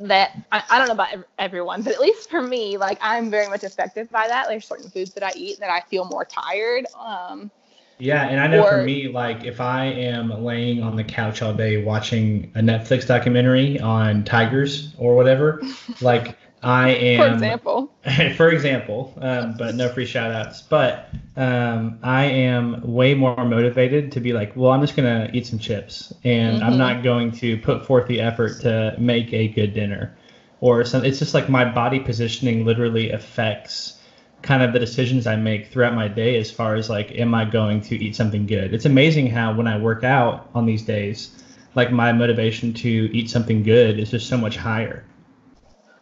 [0.00, 1.08] That I, I, don't know about
[1.38, 4.46] everyone, but at least for me, like I'm very much affected by that.
[4.48, 6.86] There's certain foods that I eat that I feel more tired.
[6.98, 7.50] Um,
[7.98, 11.42] yeah, and I know or, for me, like if I am laying on the couch
[11.42, 15.60] all day watching a Netflix documentary on tigers or whatever,
[16.00, 17.28] like I am.
[17.28, 17.94] For example.
[18.36, 20.62] for example, um, but no free shout outs.
[20.62, 25.36] But um, I am way more motivated to be like, well, I'm just going to
[25.36, 26.64] eat some chips and mm-hmm.
[26.64, 30.16] I'm not going to put forth the effort to make a good dinner
[30.60, 31.08] or something.
[31.08, 33.98] It's just like my body positioning literally affects
[34.42, 37.44] kind of the decisions I make throughout my day as far as like, am I
[37.44, 38.74] going to eat something good?
[38.74, 41.42] It's amazing how when I work out on these days,
[41.74, 45.04] like my motivation to eat something good is just so much higher.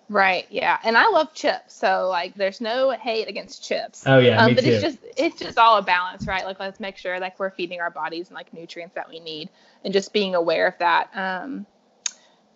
[0.09, 0.47] Right.
[0.51, 0.79] Yeah.
[0.85, 1.75] And I love chips.
[1.75, 4.05] So like there's no hate against chips.
[4.07, 4.41] Oh yeah.
[4.41, 4.71] Um, me but too.
[4.71, 6.45] it's just it's just all a balance, right?
[6.45, 9.51] Like let's make sure like we're feeding our bodies and like nutrients that we need
[9.85, 11.11] and just being aware of that.
[11.15, 11.67] Um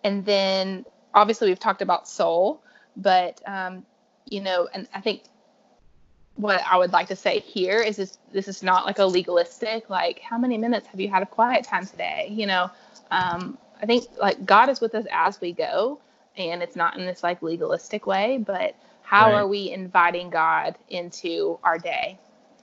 [0.03, 2.61] and then obviously we've talked about soul,
[2.95, 3.85] but um,
[4.25, 5.23] you know, and I think
[6.35, 9.89] what I would like to say here is this this is not like a legalistic
[9.89, 12.71] like how many minutes have you had of quiet time today you know
[13.11, 15.99] um, I think like God is with us as we go
[16.37, 19.39] and it's not in this like legalistic way but how right.
[19.39, 22.17] are we inviting God into our day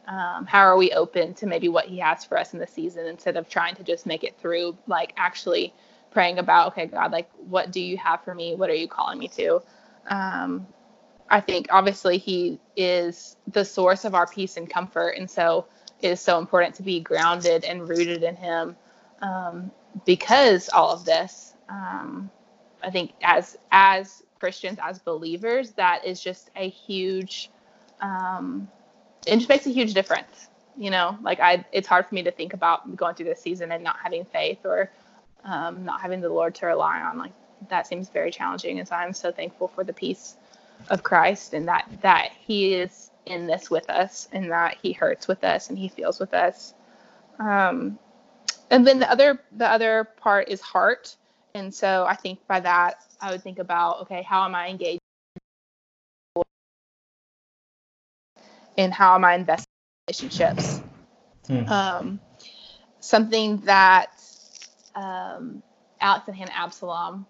[0.07, 3.07] um, how are we open to maybe what he has for us in the season
[3.07, 5.73] instead of trying to just make it through like actually
[6.11, 9.19] praying about okay God like what do you have for me what are you calling
[9.19, 9.63] me to
[10.09, 10.67] um,
[11.31, 15.67] I think obviously he is the source of our peace and comfort, and so
[16.01, 18.77] it is so important to be grounded and rooted in him
[19.21, 19.71] um,
[20.05, 21.55] because all of this.
[21.69, 22.31] Um,
[22.83, 27.51] I think as as Christians, as believers, that is just a huge.
[28.01, 28.69] Um,
[29.27, 30.49] it just makes a huge difference.
[30.77, 33.73] You know, like I, it's hard for me to think about going through this season
[33.73, 34.91] and not having faith or
[35.45, 37.19] um, not having the Lord to rely on.
[37.19, 37.33] Like
[37.69, 40.37] that seems very challenging, and so I'm so thankful for the peace
[40.91, 45.29] of Christ and that that he is in this with us and that he hurts
[45.29, 46.75] with us and he feels with us.
[47.39, 47.99] Um,
[48.71, 51.17] and then the other the other part is heart.
[51.59, 55.01] And so I think by that I would think about okay, how am I engaged
[58.77, 59.67] and how am I investing
[60.07, 60.81] in relationships?
[61.49, 61.69] Hmm.
[61.69, 62.21] Um,
[63.01, 64.13] something that
[64.95, 65.63] um,
[66.01, 67.27] Alex and Hannah Absalom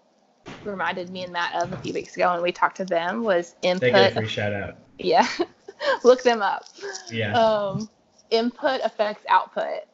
[0.63, 3.55] reminded me and Matt of a few weeks ago, and we talked to them was
[3.63, 3.81] input.
[3.81, 4.75] They get a free shout out.
[5.01, 5.25] Yeah,
[6.03, 6.65] look them up.
[7.09, 7.31] Yeah.
[7.31, 7.89] Um,
[8.31, 9.85] input affects output,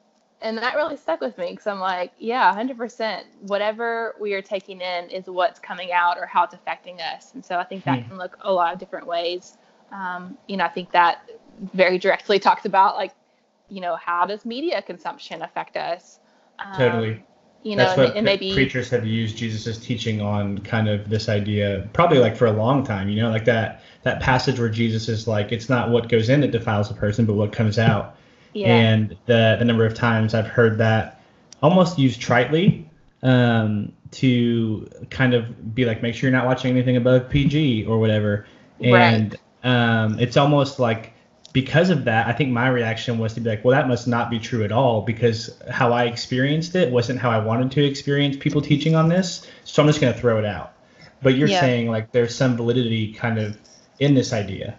[0.42, 3.24] and that really stuck with me because I'm like, yeah, 100%.
[3.42, 7.44] Whatever we are taking in is what's coming out or how it's affecting us, and
[7.44, 8.10] so I think that Hmm.
[8.10, 9.58] can look a lot of different ways.
[9.92, 11.20] Um, you know, I think that
[11.74, 13.14] very directly talks about like,
[13.70, 16.20] you know, how does media consumption affect us?
[16.60, 17.24] Um, Totally.
[17.64, 21.10] You know, That's and, what and maybe preachers have used Jesus's teaching on kind of
[21.10, 24.70] this idea, probably like for a long time, you know, like that that passage where
[24.70, 27.80] Jesus is like, it's not what goes in that defiles a person, but what comes
[27.80, 28.15] out.
[28.56, 31.22] Yeah, And the the number of times I've heard that
[31.62, 32.86] almost used tritely
[33.22, 38.00] um, to kind of be like, make sure you're not watching anything above PG or
[38.00, 38.46] whatever.
[38.82, 41.14] And um, it's almost like
[41.54, 44.30] because of that, I think my reaction was to be like, well, that must not
[44.30, 48.38] be true at all because how I experienced it wasn't how I wanted to experience
[48.38, 49.48] people teaching on this.
[49.64, 50.74] So I'm just going to throw it out.
[51.22, 51.62] But you're Yeah.
[51.62, 53.58] saying like there's some validity kind of
[54.00, 54.78] in this idea.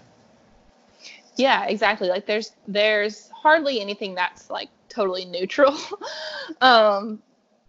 [1.36, 2.08] Yeah, exactly.
[2.08, 5.78] Like there's there's hardly anything that's like totally neutral.
[6.60, 7.22] um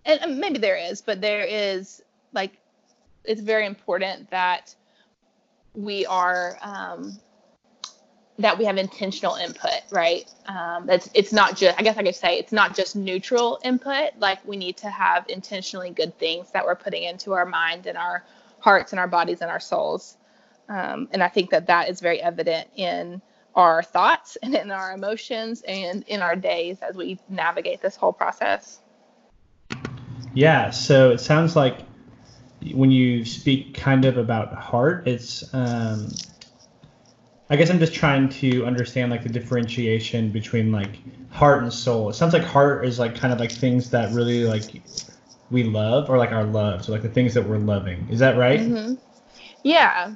[0.05, 2.01] and maybe there is, but there is
[2.33, 2.53] like
[3.25, 4.73] it's very important that
[5.75, 7.19] we are um
[8.39, 10.25] that we have intentional input, right?
[10.47, 14.17] Um, that's it's not just I guess I could say it's not just neutral input.
[14.17, 17.99] Like we need to have intentionally good things that we're putting into our mind and
[17.99, 18.23] our
[18.57, 20.17] hearts and our bodies and our souls.
[20.69, 23.21] Um, and I think that that is very evident in
[23.58, 28.13] our thoughts and in our emotions and in our days as we navigate this whole
[28.13, 28.80] process.
[30.34, 31.80] Yeah, so it sounds like
[32.74, 36.10] when you speak kind of about heart, it's um,
[37.50, 41.00] I guess I'm just trying to understand like the differentiation between like
[41.32, 42.10] heart and soul.
[42.10, 44.84] It sounds like heart is like kind of like things that really like
[45.50, 48.08] we love or like our love, so like the things that we're loving.
[48.12, 48.62] Is that right?
[48.62, 48.93] hmm
[49.63, 50.13] Yeah,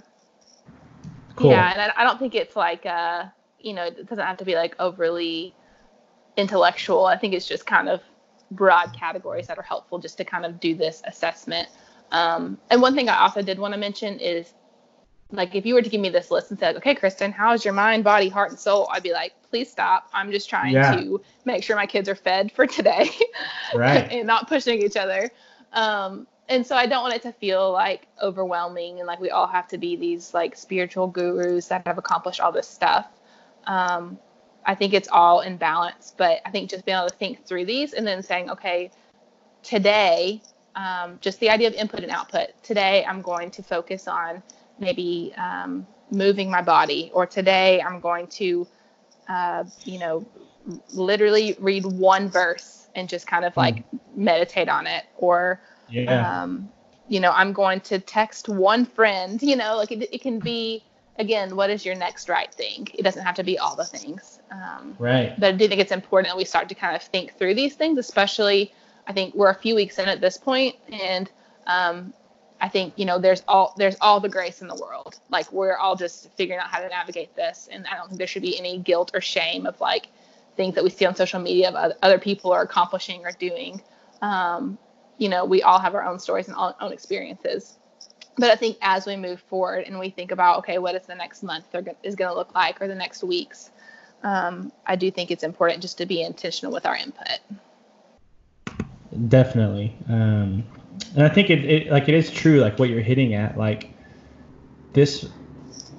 [1.35, 1.51] Cool.
[1.51, 3.25] yeah, and I, I don't think it's like uh,
[3.59, 5.53] you know, it doesn't have to be like overly
[6.37, 7.05] intellectual.
[7.05, 8.01] I think it's just kind of
[8.51, 11.69] broad categories that are helpful just to kind of do this assessment.
[12.11, 14.53] Um, and one thing I also did want to mention is
[15.31, 17.63] like if you were to give me this list and say, okay, Kristen, how is
[17.63, 18.89] your mind, body, heart, and soul?
[18.91, 20.09] I'd be like, please stop.
[20.13, 20.93] I'm just trying Yeah.
[20.95, 23.09] to make sure my kids are fed for today
[23.75, 24.07] Right.
[24.11, 25.31] and not pushing each other.
[25.71, 29.47] Um, and so I don't want it to feel like overwhelming and like we all
[29.47, 33.07] have to be these like spiritual gurus that have accomplished all this stuff.
[33.67, 34.19] Um,
[34.65, 37.65] I think it's all in balance, but I think just being able to think through
[37.65, 38.91] these and then saying, okay,
[39.63, 40.41] today,
[40.75, 42.49] um, just the idea of input and output.
[42.63, 44.43] Today, I'm going to focus on
[44.77, 48.67] maybe um, moving my body, or today, I'm going to,
[49.29, 50.25] uh, you know,
[50.93, 53.83] literally read one verse and just kind of like
[54.15, 55.61] meditate on it, or
[55.91, 56.43] Yeah.
[56.43, 56.69] um,
[57.07, 60.83] you know, I'm going to text one friend, you know, like it, it can be,
[61.19, 62.87] again, what is your next right thing?
[62.93, 64.39] It doesn't have to be all the things.
[64.49, 65.37] Um, right.
[65.37, 67.75] but I do think it's important that we start to kind of think through these
[67.75, 68.71] things, especially
[69.07, 71.29] I think we're a few weeks in at this point, and
[71.67, 72.13] um,
[72.59, 75.19] I think you know there's all there's all the grace in the world.
[75.29, 78.27] Like we're all just figuring out how to navigate this, and I don't think there
[78.27, 80.07] should be any guilt or shame of like
[80.55, 83.81] things that we see on social media of other people are accomplishing or doing.
[84.21, 84.77] Um,
[85.21, 87.77] you know, we all have our own stories and own own experiences.
[88.37, 91.13] But I think as we move forward and we think about, okay, what is the
[91.13, 91.65] next month
[92.01, 93.69] is going to look like, or the next weeks,
[94.23, 97.39] um, I do think it's important just to be intentional with our input.
[99.27, 99.95] Definitely.
[100.09, 100.63] Um,
[101.15, 103.91] and I think it, it like it is true like what you're hitting at like
[104.93, 105.29] this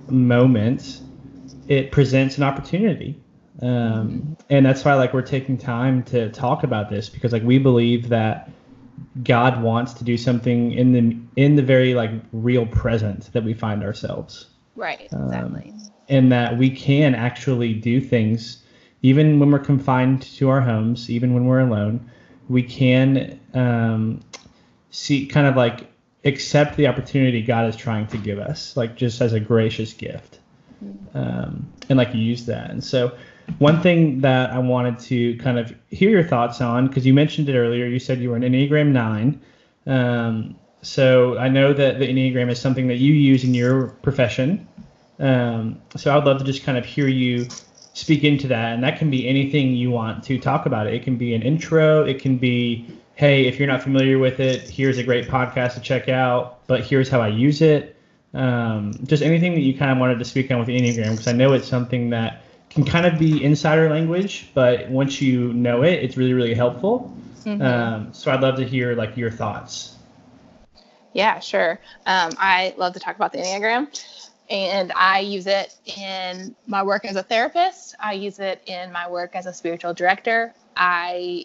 [0.08, 1.00] moment
[1.68, 3.20] it presents an opportunity
[3.60, 7.58] um, and that's why like we're taking time to talk about this because like we
[7.58, 8.50] believe that
[9.22, 13.54] God wants to do something in the in the very like real present that we
[13.54, 15.12] find ourselves Right.
[15.12, 15.74] Um, Exactly.
[16.08, 18.62] and that we can actually do things
[19.02, 22.10] even when we're confined to our homes, even when we're alone.
[22.48, 24.20] We can um,
[24.90, 25.90] see kind of like
[26.24, 30.38] accept the opportunity God is trying to give us, like just as a gracious gift,
[31.14, 32.70] um, and like use that.
[32.70, 33.16] And so,
[33.58, 37.48] one thing that I wanted to kind of hear your thoughts on, because you mentioned
[37.48, 39.40] it earlier, you said you were an Enneagram Nine.
[39.86, 44.66] Um, so I know that the Enneagram is something that you use in your profession.
[45.18, 47.46] Um, so I would love to just kind of hear you
[47.94, 50.86] speak into that, and that can be anything you want to talk about.
[50.86, 52.04] It, it can be an intro.
[52.04, 55.80] It can be, hey, if you're not familiar with it, here's a great podcast to
[55.80, 56.66] check out.
[56.66, 57.96] But here's how I use it.
[58.34, 61.28] Um, just anything that you kind of wanted to speak on with the Enneagram, because
[61.28, 62.42] I know it's something that
[62.74, 67.14] can kind of be insider language, but once you know it, it's really really helpful.
[67.44, 67.62] Mm-hmm.
[67.62, 69.96] Um, so I'd love to hear like your thoughts.
[71.12, 71.72] Yeah, sure.
[72.06, 73.88] Um, I love to talk about the Enneagram,
[74.48, 77.94] and I use it in my work as a therapist.
[78.00, 80.54] I use it in my work as a spiritual director.
[80.74, 81.44] I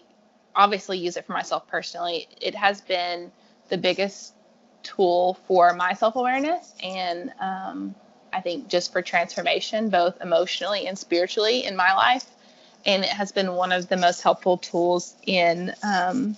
[0.54, 2.28] obviously use it for myself personally.
[2.40, 3.30] It has been
[3.68, 4.34] the biggest
[4.82, 7.94] tool for my self awareness and um,
[8.32, 12.26] I think just for transformation, both emotionally and spiritually in my life.
[12.86, 16.36] And it has been one of the most helpful tools in um,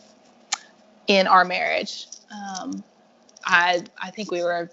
[1.06, 2.06] in our marriage.
[2.32, 2.82] Um,
[3.44, 4.70] I I think we were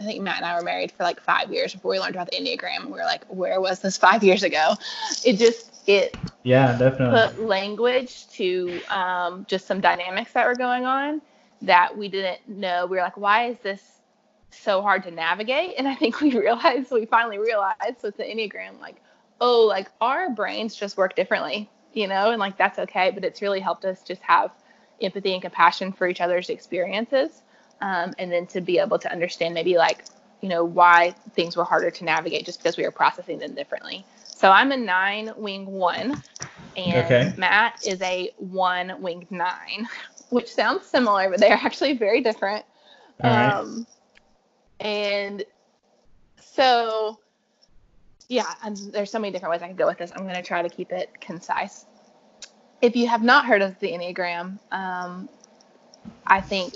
[0.00, 2.30] I think Matt and I were married for like five years before we learned about
[2.30, 2.86] the Enneagram.
[2.86, 4.74] We were like, where was this five years ago?
[5.24, 10.84] It just it yeah definitely put language to um, just some dynamics that were going
[10.84, 11.20] on
[11.62, 12.86] that we didn't know.
[12.86, 13.97] We were like, why is this
[14.50, 15.74] so hard to navigate?
[15.78, 18.96] And I think we realized, we finally realized with the Enneagram, like,
[19.40, 23.10] oh, like our brains just work differently, you know, and like that's okay.
[23.10, 24.50] But it's really helped us just have
[25.00, 27.42] empathy and compassion for each other's experiences.
[27.80, 30.04] Um, and then to be able to understand maybe like,
[30.40, 34.04] you know, why things were harder to navigate just because we were processing them differently.
[34.24, 36.22] So I'm a nine wing one,
[36.76, 37.32] and okay.
[37.36, 39.88] Matt is a one wing nine,
[40.30, 42.64] which sounds similar, but they're actually very different.
[43.20, 43.86] Um,
[44.80, 45.44] and
[46.40, 47.18] so,
[48.28, 48.46] yeah,
[48.92, 50.12] there's so many different ways I can go with this.
[50.14, 51.86] I'm going to try to keep it concise.
[52.80, 55.28] If you have not heard of the Enneagram, um,
[56.26, 56.74] I think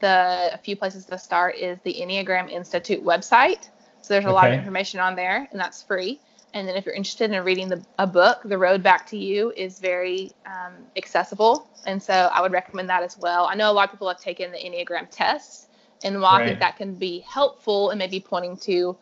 [0.00, 3.68] the a few places to start is the Enneagram Institute website.
[4.02, 4.34] So there's a okay.
[4.34, 6.20] lot of information on there, and that's free.
[6.52, 9.52] And then if you're interested in reading the, a book, The Road Back to You
[9.56, 11.68] is very um, accessible.
[11.86, 13.46] And so I would recommend that as well.
[13.46, 15.69] I know a lot of people have taken the Enneagram test.
[16.04, 16.42] And while right.
[16.42, 18.96] I think that can be helpful and maybe pointing to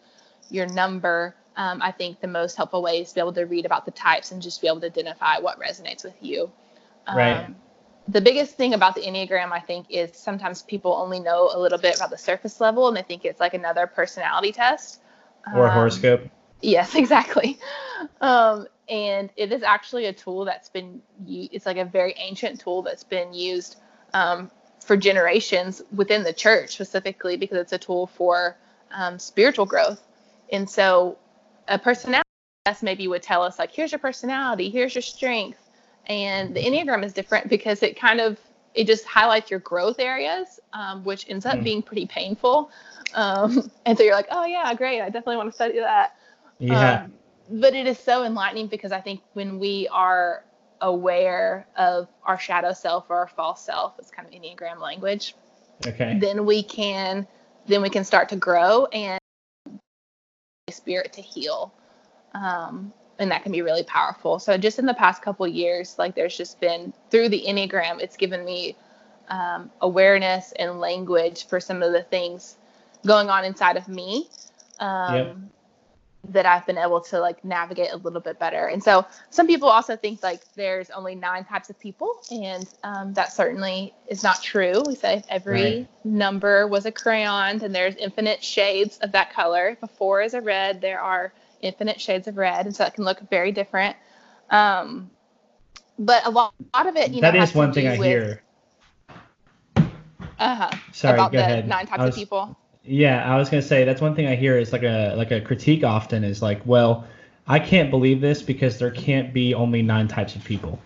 [0.50, 3.66] your number, um, I think the most helpful way is to be able to read
[3.66, 6.50] about the types and just be able to identify what resonates with you.
[7.06, 7.54] Um, right.
[8.08, 11.78] The biggest thing about the Enneagram, I think, is sometimes people only know a little
[11.78, 15.00] bit about the surface level and they think it's like another personality test.
[15.52, 16.22] Or a um, horoscope.
[16.62, 17.58] Yes, exactly.
[18.20, 22.82] Um, and it is actually a tool that's been it's like a very ancient tool
[22.82, 23.76] that's been used
[24.14, 24.50] um,
[24.84, 28.56] for generations within the church specifically because it's a tool for
[28.92, 30.02] um, spiritual growth.
[30.50, 31.18] And so
[31.66, 32.28] a personality
[32.64, 35.58] test maybe would tell us like here's your personality, here's your strength.
[36.06, 38.38] And the Enneagram is different because it kind of
[38.74, 41.64] it just highlights your growth areas, um, which ends up mm.
[41.64, 42.70] being pretty painful.
[43.14, 46.16] Um, and so you're like, oh yeah, great, I definitely want to study that.
[46.58, 47.02] Yeah.
[47.02, 47.12] Um,
[47.50, 50.44] but it is so enlightening because I think when we are
[50.80, 55.34] aware of our shadow self or our false self, it's kind of Enneagram language.
[55.86, 56.18] Okay.
[56.20, 57.26] Then we can
[57.66, 59.20] then we can start to grow and
[60.70, 61.72] spirit to heal.
[62.34, 64.38] Um, and that can be really powerful.
[64.38, 68.16] So just in the past couple years, like there's just been through the Enneagram, it's
[68.16, 68.76] given me
[69.28, 72.56] um, awareness and language for some of the things
[73.06, 74.28] going on inside of me.
[74.78, 75.36] Um, yep
[76.24, 78.66] that I've been able to like navigate a little bit better.
[78.66, 83.14] And so some people also think like there's only nine types of people, and um,
[83.14, 84.82] that certainly is not true.
[84.86, 85.88] We say every right.
[86.04, 89.68] number was a crayon, and there's infinite shades of that color.
[89.68, 92.94] If a four is a red, there are infinite shades of red, and so it
[92.94, 93.96] can look very different.
[94.50, 95.10] Um,
[95.98, 97.98] but a lot, a lot of it, you that know, that is one thing I
[97.98, 98.42] with, hear.
[100.38, 100.70] Uh huh.
[100.92, 101.66] Sorry, about the ahead.
[101.66, 102.56] nine types was, of people.
[102.88, 105.40] Yeah, I was gonna say that's one thing I hear is like a like a
[105.40, 107.06] critique often is like, well,
[107.46, 110.80] I can't believe this because there can't be only nine types of people.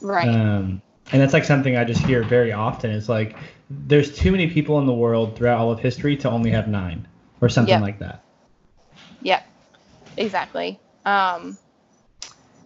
[0.00, 0.28] Right.
[0.28, 0.80] Um,
[1.12, 3.36] and that's like something I just hear very often is like,
[3.68, 7.06] there's too many people in the world throughout all of history to only have nine
[7.40, 7.82] or something yep.
[7.82, 8.24] like that.
[9.22, 9.46] Yep.
[10.16, 10.80] Exactly.
[11.04, 11.58] Um,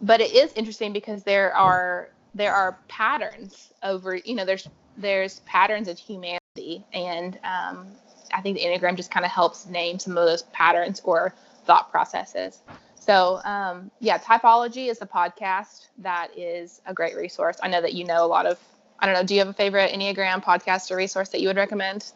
[0.03, 5.41] but it is interesting because there are there are patterns over you know there's there's
[5.41, 7.89] patterns of humanity and um,
[8.33, 11.91] I think the Enneagram just kind of helps name some of those patterns or thought
[11.91, 12.61] processes.
[12.99, 17.57] So, um, yeah, Typology is a podcast that is a great resource.
[17.63, 18.59] I know that you know a lot of,
[18.99, 21.57] I don't know, do you have a favorite Enneagram podcast or resource that you would
[21.57, 22.13] recommend?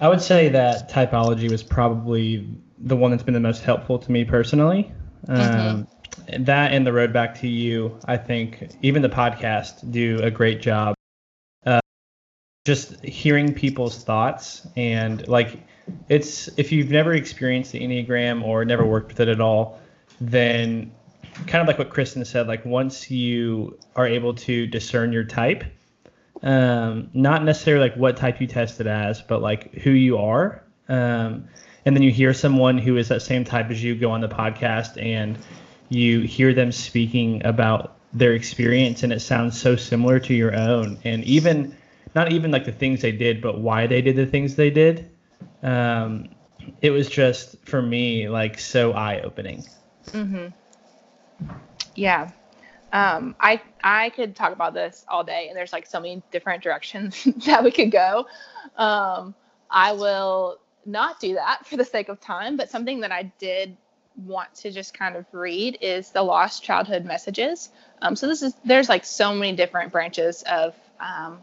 [0.00, 4.12] I would say that Typology was probably the one that's been the most helpful to
[4.12, 4.92] me personally.
[5.28, 6.44] Um, mm-hmm.
[6.44, 10.60] That and The Road Back to You, I think, even the podcast do a great
[10.60, 10.94] job
[12.64, 15.60] just hearing people's thoughts and like
[16.08, 19.78] it's if you've never experienced the enneagram or never worked with it at all
[20.20, 20.90] then
[21.46, 25.62] kind of like what kristen said like once you are able to discern your type
[26.42, 31.46] um, not necessarily like what type you tested as but like who you are um,
[31.84, 34.28] and then you hear someone who is that same type as you go on the
[34.28, 35.38] podcast and
[35.90, 40.98] you hear them speaking about their experience and it sounds so similar to your own.
[41.04, 41.76] And even
[42.14, 45.10] not even like the things they did but why they did the things they did
[45.62, 46.28] um,
[46.80, 49.64] it was just for me like so eye-opening
[50.06, 50.52] Mhm.
[51.94, 52.30] Yeah.
[52.92, 56.62] Um, I I could talk about this all day, and there's like so many different
[56.62, 58.26] directions that we could go.
[58.76, 59.34] Um,
[59.70, 63.76] I will not do that for the sake of time, but something that I did
[64.16, 67.70] want to just kind of read is the lost childhood messages.
[68.00, 71.40] Um, so this is there's like so many different branches of um,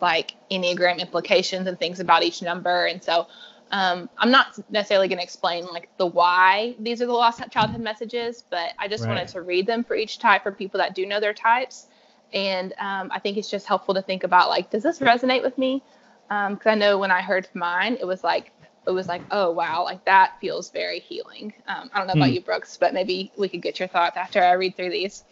[0.00, 3.26] like enneagram implications and things about each number, and so
[3.70, 7.80] um, I'm not necessarily going to explain like the why these are the lost childhood
[7.80, 9.10] messages, but I just Right.
[9.10, 11.86] wanted to read them for each type for people that do know their types.
[12.32, 15.58] And um, I think it's just helpful to think about like, does this resonate with
[15.58, 15.82] me?
[16.28, 18.52] Because I know when I heard mine, it was like,
[18.86, 21.52] it was like, oh wow, like that feels very healing.
[21.66, 22.34] Um, I don't know about Hmm.
[22.34, 25.24] you, Brookes, but maybe we could get your thoughts after I read through these.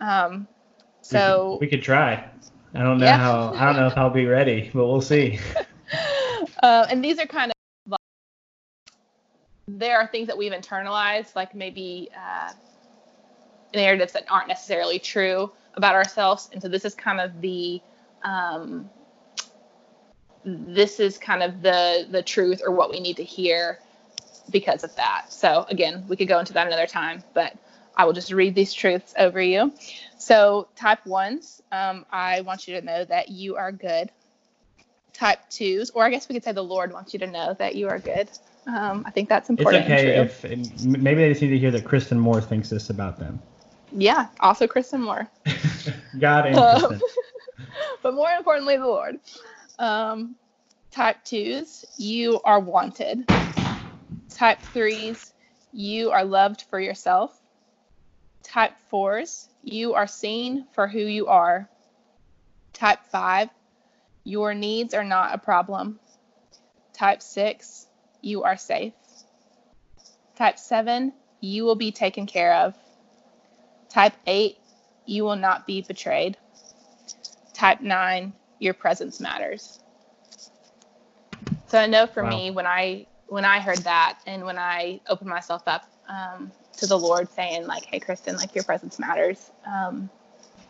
[0.00, 0.46] Um,
[1.10, 2.30] We so could- we could try
[2.74, 3.16] i don't know Yeah.
[3.16, 5.38] how i don't know if i'll be ready but we'll see
[6.62, 8.00] uh, and these are kind of like,
[9.68, 12.52] there are things that we've internalized, like maybe uh,
[13.74, 17.80] narratives that aren't necessarily true about ourselves, and so this is kind of the
[18.22, 18.90] um,
[20.44, 23.78] this is kind of the the truth or what we need to hear
[24.50, 25.26] because of that.
[25.28, 27.54] So again, we could go into that another time, but
[27.98, 29.72] I will just read these truths over you.
[30.16, 34.10] So type ones, um, I want you to know that you are good
[35.12, 37.74] type twos, or I guess we could say the Lord wants you to know that
[37.74, 38.30] you are good.
[38.68, 39.84] Um, I think that's important.
[39.90, 43.18] it's okay if maybe they just need to hear that kristen moore thinks this about
[43.18, 43.40] them.
[43.92, 45.28] Yeah, also Kristen Moore.
[46.18, 47.00] god and Um,
[48.02, 49.18] but more importantly, the Lord.
[49.78, 50.36] Um,
[50.90, 53.28] type twos, you are wanted.
[54.28, 55.32] Type threes,
[55.72, 57.40] you are loved for yourself.
[58.48, 61.68] Type fours, you are seen for who you are.
[62.72, 63.50] Type five,
[64.24, 66.00] your needs are not a problem.
[66.94, 67.86] Type six,
[68.22, 68.94] you are safe.
[70.36, 72.74] Type seven, you will be taken care of.
[73.90, 74.58] Type eight,
[75.04, 76.36] you will not be betrayed.
[77.52, 79.80] Type 9, your presence matters.
[81.66, 82.30] So I know for Wow.
[82.30, 86.86] me, when I when I heard that and when I opened myself up um, to
[86.86, 90.10] the Lord, saying like, "Hey, Kristen, like your presence matters," um,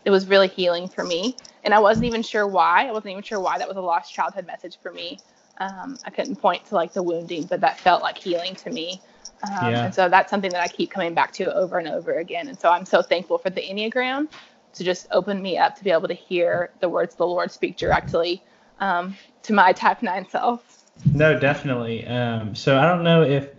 [0.05, 1.35] it was really healing for me.
[1.63, 2.87] And I wasn't even sure why.
[2.87, 5.19] I wasn't even sure why that was a lost childhood message for me.
[5.57, 9.01] Um, I couldn't point to like the wounding, but that felt like healing to me.
[9.43, 9.85] Um, Yeah.
[9.85, 12.47] And so that's something that I keep coming back to over and over again.
[12.47, 14.29] And so I'm so thankful for the Enneagram
[14.73, 17.51] to just open me up to be able to hear the words of the Lord
[17.51, 18.41] speak directly
[18.79, 20.85] um, to my type 9 self.
[21.13, 22.05] No, definitely.
[22.07, 23.49] Um, so I don't know if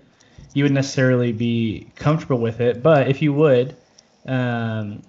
[0.54, 3.76] you would necessarily be comfortable with it, but if you would,
[4.26, 5.02] um,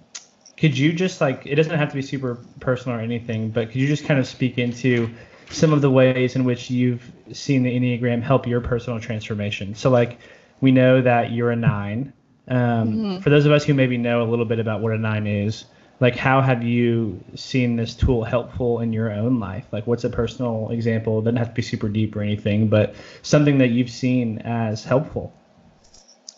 [0.56, 3.80] could you just like it doesn't have to be super personal or anything, but could
[3.80, 5.10] you just kind of speak into
[5.50, 9.74] some of the ways in which you've seen the Enneagram help your personal transformation?
[9.74, 10.18] So like
[10.60, 12.12] we know that you're a nine.
[12.48, 13.22] Um, Mhm.
[13.22, 15.64] For those of us who maybe know a little bit about what a nine is,
[16.00, 20.10] like how have you seen this tool helpful in your own life like what's a
[20.10, 23.90] personal example it doesn't have to be super deep or anything but something that you've
[23.90, 25.32] seen as helpful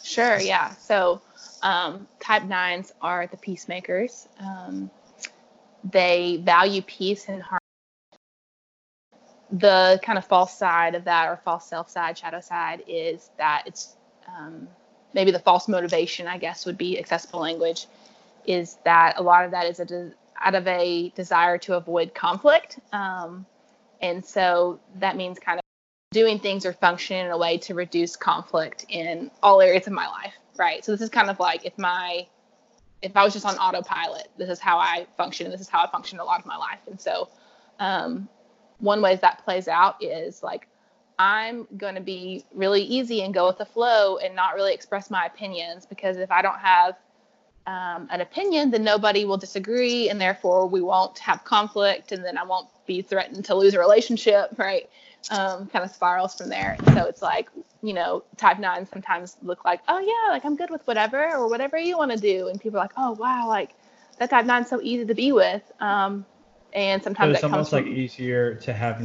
[0.05, 0.75] Sure, yeah.
[0.75, 1.23] So
[1.63, 4.29] um, type 9s are the peacemakers.
[4.39, 4.91] Um,
[5.91, 7.61] they value peace and harmony.
[9.51, 13.63] The kind of false side of that, or false self side, shadow side, is that
[13.67, 13.97] it's
[14.29, 14.69] um,
[15.15, 17.87] maybe the false motivation, I guess, would be accessible language,
[18.47, 22.15] is that a lot of that is a de- out of a desire to avoid
[22.15, 22.79] conflict.
[22.93, 23.47] Um,
[24.01, 25.63] and so that means kind of
[26.11, 30.07] doing things or functioning in a way to reduce conflict in all areas of my
[30.07, 30.85] life, right?
[30.85, 32.27] So this is kind of like if my
[33.03, 35.47] if I was just on autopilot, this is how I function.
[35.47, 36.79] and This is how I function a lot of my life.
[36.87, 37.29] And so
[37.79, 38.29] um,
[38.79, 40.69] one way that plays out is like
[41.19, 45.11] I'm going to be really easy and go with the flow and not really express
[45.11, 46.97] my opinions because if I don't have
[47.67, 52.37] um, an opinion, then nobody will disagree, and therefore we won't have conflict, and then
[52.37, 54.89] I won't be threatened to lose a relationship, right?
[55.31, 56.77] Um, kind of spirals from there.
[56.93, 57.49] So it's like,
[57.83, 61.49] you know, type nine sometimes look like, oh yeah, like I'm good with whatever or
[61.49, 63.75] whatever you want to do, and people are like, oh wow, like
[64.19, 65.62] that type nine's so easy to be with.
[65.81, 66.27] Um,
[66.75, 69.01] and so sometimes it's that comes almost like from, easier to have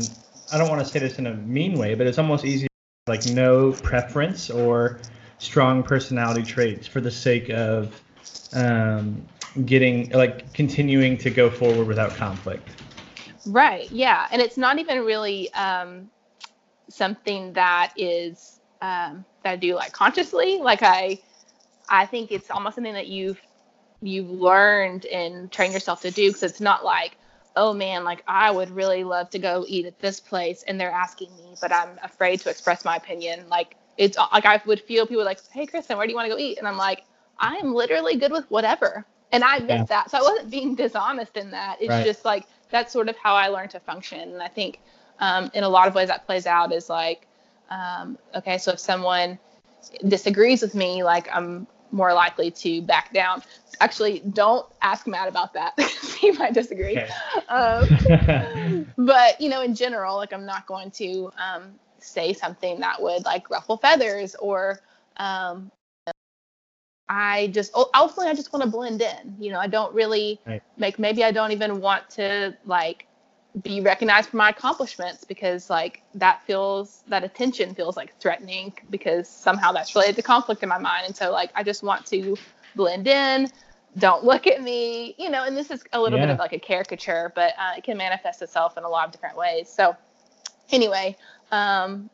[0.51, 2.68] i don't want to say this in a mean way but it's almost easier
[3.07, 4.99] like no preference or
[5.38, 8.01] strong personality traits for the sake of
[8.53, 9.23] um,
[9.65, 12.75] getting like continuing to go forward without conflict
[13.45, 13.89] Right.
[13.91, 14.27] Yeah.
[14.32, 16.09] And it's not even really um,
[16.89, 20.59] something that is um, that I do like consciously.
[20.59, 21.19] Like I,
[21.89, 23.41] I think it's almost something that you've
[24.01, 27.17] you've learned and trained yourself to do because it's not like
[27.57, 30.91] oh man like i would really love to go eat at this place and they're
[30.91, 35.05] asking me but i'm afraid to express my opinion like it's like i would feel
[35.05, 37.03] people like hey kristen where do you want to go eat and i'm like
[37.40, 39.84] i'm literally good with whatever and i admit yeah.
[39.86, 42.06] that so i wasn't being dishonest in that it's right.
[42.06, 44.80] just like that's sort of how i learned to function and i think
[45.22, 47.28] um, in a lot of ways that plays out is like
[47.70, 49.38] um, okay so if someone
[50.08, 53.42] disagrees with me like i'm more likely to back down.
[53.82, 55.80] Actually, don't ask Matt about that.
[56.20, 56.98] he might disagree.
[56.98, 57.10] Okay.
[57.50, 63.02] Um, but you know, in general, like I'm not going to um, say something that
[63.02, 64.80] would like ruffle feathers or
[65.18, 65.72] um,
[67.10, 69.36] I just ultimately I just want to blend in.
[69.39, 70.62] You know, I don't really right.
[70.78, 73.07] make maybe I don't even want to like
[73.64, 79.28] be recognized for my accomplishments because like that feels that attention feels like threatening because
[79.28, 82.38] somehow that's related to conflict in my mind and so like i just want to
[82.76, 83.49] blend in
[83.97, 86.28] don't look at me you know and this is a little yeah.
[86.28, 89.12] bit of like a caricature but uh, it can manifest itself in a lot of
[89.12, 89.95] different ways so
[90.72, 91.16] anyway
[91.51, 92.07] um,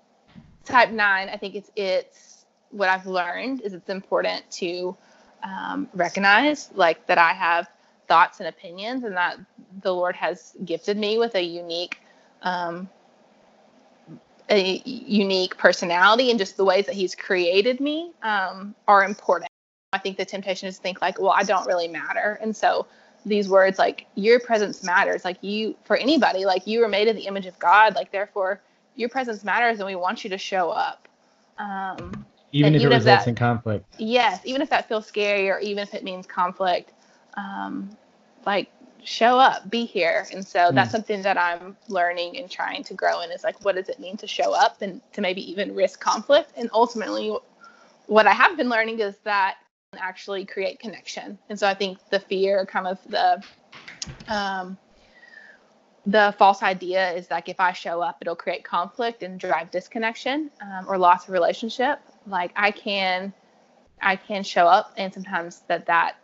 [0.63, 2.34] type 9 i think it's it's
[2.75, 4.95] what i've learned is it's important to
[5.43, 7.67] um, recognize like that i have
[8.07, 9.37] thoughts and opinions, and that
[9.81, 11.99] the Lord has gifted me with a unique,
[12.41, 12.89] um,
[14.49, 19.49] a unique personality, and just the ways that He's created me um, are important.
[19.93, 22.87] I think the temptation is to think like, well, I don't really matter, and so
[23.25, 27.15] these words like your presence matters, like you for anybody, like you were made in
[27.15, 28.61] the image of God, like therefore
[28.95, 31.07] your presence matters, and we want you to show up.
[31.57, 33.85] Um, even if even it results that, in conflict.
[33.97, 36.91] Yes, even if that feels scary, or even if it means conflict,
[37.35, 37.95] um,
[38.45, 38.69] like
[39.03, 40.25] show up, be here.
[40.33, 40.75] And so mm.
[40.75, 43.99] that's something that I'm learning and trying to grow in is like, what does it
[43.99, 46.51] mean to show up and to maybe even risk conflict?
[46.57, 47.35] And ultimately,
[48.07, 49.57] what I have been learning is that
[49.97, 51.37] actually create connection.
[51.49, 53.43] And so I think the fear, kind of the,
[54.27, 54.77] um,
[56.05, 60.51] the false idea is like if I show up, it'll create conflict and drive disconnection
[60.61, 61.99] um, or loss of relationship.
[62.27, 63.33] Like I can,
[64.01, 66.15] I can show up, and sometimes that that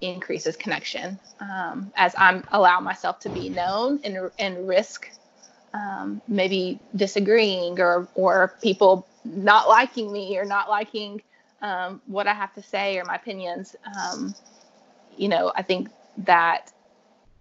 [0.00, 5.10] increases connection um, as I'm allow myself to be known and and risk
[5.74, 11.22] um, maybe disagreeing or or people not liking me or not liking
[11.62, 13.76] um, what I have to say or my opinions.
[13.84, 14.34] Um,
[15.16, 16.72] you know, I think that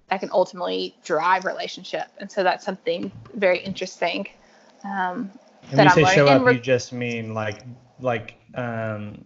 [0.10, 4.28] that can ultimately drive relationship, and so that's something very interesting.
[4.84, 5.32] Um,
[5.70, 6.16] and when you say learning.
[6.16, 7.64] show up, re- you just mean like
[8.00, 9.24] like um,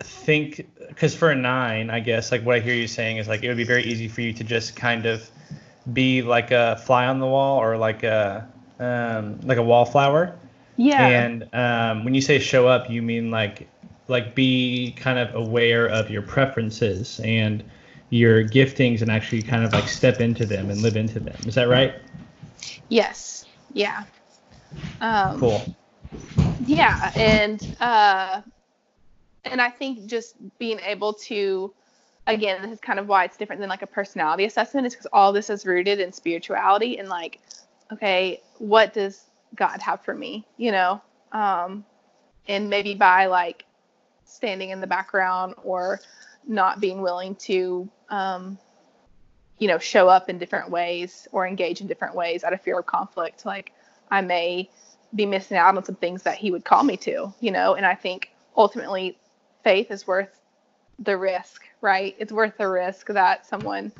[0.00, 3.42] think because for a nine, I guess like what I hear you saying is like
[3.42, 5.28] it would be very easy for you to just kind of
[5.92, 10.38] be like a fly on the wall or like a um, like a wallflower.
[10.76, 11.06] Yeah.
[11.06, 13.68] And um, when you say show up, you mean like
[14.06, 17.64] like be kind of aware of your preferences and
[18.10, 21.36] your giftings and actually kind of like step into them and live into them.
[21.46, 21.94] Is that right?
[22.88, 23.44] Yes.
[23.72, 24.04] Yeah.
[25.00, 25.74] Um, cool.
[26.58, 28.42] Yeah, and uh,
[29.44, 31.72] and I think just being able to,
[32.26, 35.06] again, this is kind of why it's different than like a personality assessment, is because
[35.12, 37.40] all this is rooted in spirituality and like,
[37.92, 41.00] okay, what does God have for me, you know?
[41.32, 41.84] Um,
[42.48, 43.64] and maybe by like
[44.24, 46.00] standing in the background or
[46.46, 48.58] not being willing to, um,
[49.58, 52.78] you know, show up in different ways or engage in different ways out of fear
[52.78, 53.72] of conflict, like
[54.10, 54.70] I may
[55.14, 57.74] be missing out on some things that He would call me to, you know?
[57.74, 59.18] And I think ultimately
[59.64, 60.40] faith is worth
[60.98, 62.14] the risk, right?
[62.18, 63.92] It's worth the risk that someone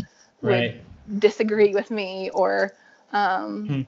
[0.43, 0.81] right.
[1.07, 2.75] would disagree with me or
[3.13, 3.81] um, hmm.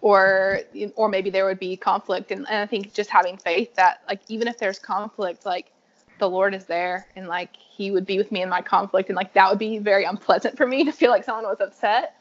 [0.00, 0.60] or
[0.96, 4.20] or maybe there would be conflict and, and I think just having faith that like
[4.28, 5.70] even if there's conflict like
[6.18, 9.16] the Lord is there and like he would be with me in my conflict and
[9.16, 12.16] like that would be very unpleasant for me to feel like someone was upset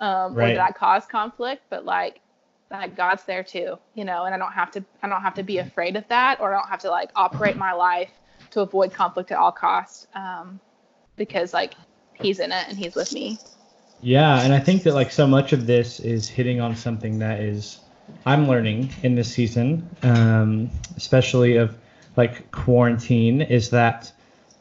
[0.00, 0.52] um, right.
[0.52, 2.20] or that I caused conflict but like
[2.70, 5.42] that God's there too, you know, and I don't have to I don't have to
[5.42, 8.10] be afraid of that or I don't have to like operate my life
[8.50, 10.60] to avoid conflict at all costs um,
[11.16, 11.74] because like
[12.14, 13.38] he's in it and he's with me.
[14.00, 17.40] Yeah, and I think that like so much of this is hitting on something that
[17.40, 17.80] is
[18.26, 21.76] I'm learning in this season, um, especially of
[22.16, 24.12] like quarantine, is that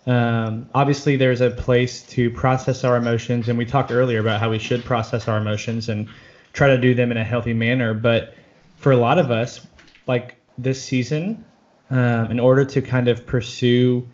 [0.06, 4.49] um, obviously there's a place to process our emotions, and we talked earlier about how
[4.49, 6.08] we should process our emotions and
[6.54, 7.93] try to do them in a healthy manner.
[7.93, 8.36] But
[8.78, 9.66] for a lot of us,
[10.08, 11.43] like this season,
[11.89, 14.08] um, in order to kind of pursue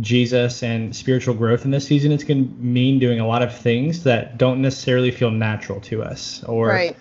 [0.00, 3.56] Jesus and spiritual growth in this season, it's going to mean doing a lot of
[3.56, 6.96] things that don't necessarily feel natural to us or right.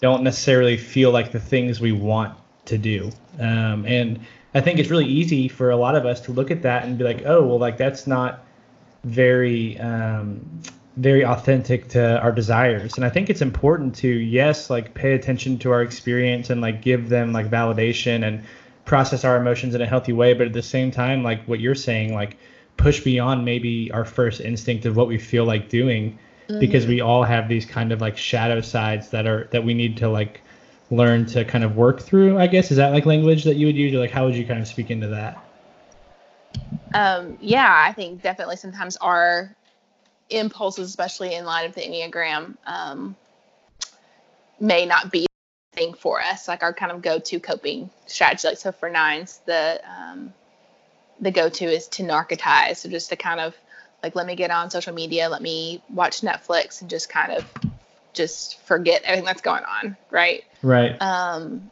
[0.00, 3.10] don't necessarily feel like the things we want to do.
[3.38, 4.20] Um, and
[4.54, 6.98] I think it's really easy for a lot of us to look at that and
[6.98, 8.44] be like, oh, well, like that's not
[9.04, 10.62] very um,
[10.96, 12.94] very authentic to our desires.
[12.96, 16.82] And I think it's important to yes, like pay attention to our experience and like
[16.82, 18.44] give them like validation and
[18.84, 20.34] process our emotions in a healthy way.
[20.34, 22.36] But at the same time, like what you're saying, like
[22.76, 26.18] push beyond maybe our first instinct of what we feel like doing
[26.48, 26.60] mm-hmm.
[26.60, 29.96] because we all have these kind of like shadow sides that are that we need
[29.96, 30.40] to like
[30.90, 33.76] learn to kind of work through i guess is that like language that you would
[33.76, 35.38] use or like how would you kind of speak into that
[36.94, 39.54] um, yeah i think definitely sometimes our
[40.38, 43.16] impulses especially in light of the enneagram um,
[44.60, 48.48] may not be the thing for us like our kind of go-to coping strategy.
[48.48, 50.32] Like so for nines the um,
[51.20, 52.76] the go-to is to narcotize.
[52.76, 53.54] So just to kind of
[54.02, 57.44] like let me get on social media let me watch netflix and just kind of
[58.12, 60.44] just forget everything that's going on right?
[60.62, 61.00] Right.
[61.00, 61.70] Um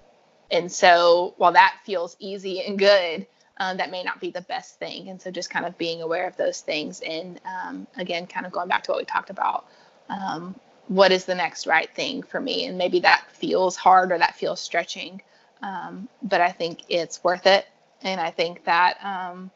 [0.51, 3.27] and so while that feels easy and good
[3.59, 6.27] um, that may not be the best thing and so just kind of being aware
[6.27, 9.67] of those things and um, again kind of going back to what we talked about
[10.09, 10.55] um,
[10.89, 14.35] what is the next right thing for me and maybe that feels hard or that
[14.35, 15.21] feels stretching
[15.63, 17.67] um, but i think it's worth it
[18.03, 19.51] and I think that um,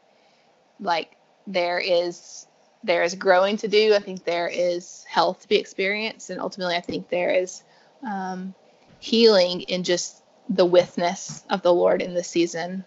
[0.79, 2.47] like there is
[2.83, 3.93] there is growing to do.
[3.93, 7.63] I think there is health to be experienced, and ultimately, I think there is
[8.07, 8.53] um,
[8.99, 12.85] healing in just the withness of the Lord in this season.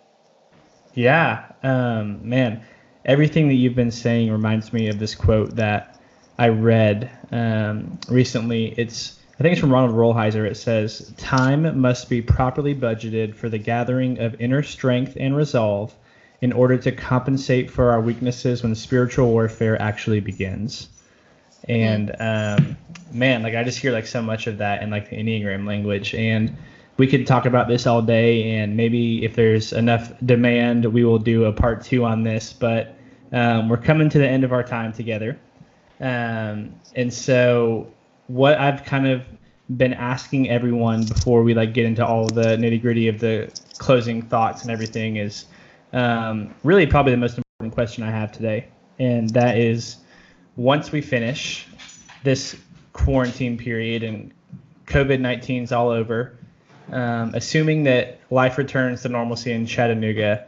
[0.95, 2.63] Yeah, um, man,
[3.05, 6.01] everything that you've been saying reminds me of this quote that
[6.39, 8.75] I read um, recently.
[8.77, 10.47] It's I think it's from Ronald Rolheiser.
[10.47, 15.95] It says, Time must be properly budgeted for the gathering of inner strength and resolve
[16.43, 20.89] in order to compensate for our weaknesses when spiritual warfare actually begins.
[21.69, 22.77] And um,
[23.13, 26.15] man, like I just hear like so much of that in like the Enneagram language.
[26.15, 26.57] And
[27.01, 28.59] we could talk about this all day.
[28.59, 32.53] And maybe if there's enough demand, we will do a part two on this.
[32.53, 32.95] But
[33.33, 35.39] um, we're coming to the end of our time together.
[35.99, 37.91] Um, and so
[38.27, 39.23] what I've kind of
[39.79, 44.21] been asking everyone before we like get into all the nitty gritty of the closing
[44.21, 45.47] thoughts and everything is
[45.95, 49.97] um, really probably the most important question I have today, and that is
[50.57, 51.67] once we finish
[52.25, 52.57] this
[52.93, 54.33] quarantine period and
[54.87, 56.37] COVID 19 is all over,
[56.93, 60.47] um, assuming that life returns to normalcy in Chattanooga,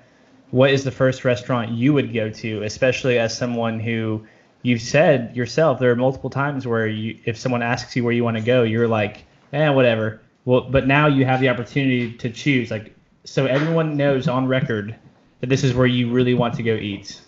[0.50, 4.26] what is the first restaurant you would go to, especially as someone who
[4.62, 8.24] you've said yourself there are multiple times where you if someone asks you where you
[8.24, 10.20] want to go you're like eh whatever.
[10.44, 14.96] Well but now you have the opportunity to choose like so everyone knows on record
[15.40, 17.20] that this is where you really want to go eat.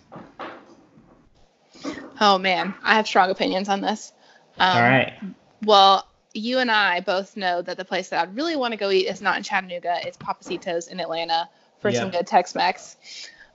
[2.20, 2.74] Oh man.
[2.82, 4.12] I have strong opinions on this.
[4.58, 5.12] Um, all right.
[5.62, 8.90] well you and i both know that the place that i'd really want to go
[8.90, 12.96] eat is not in chattanooga it's pappasitos in atlanta for some good tex-mex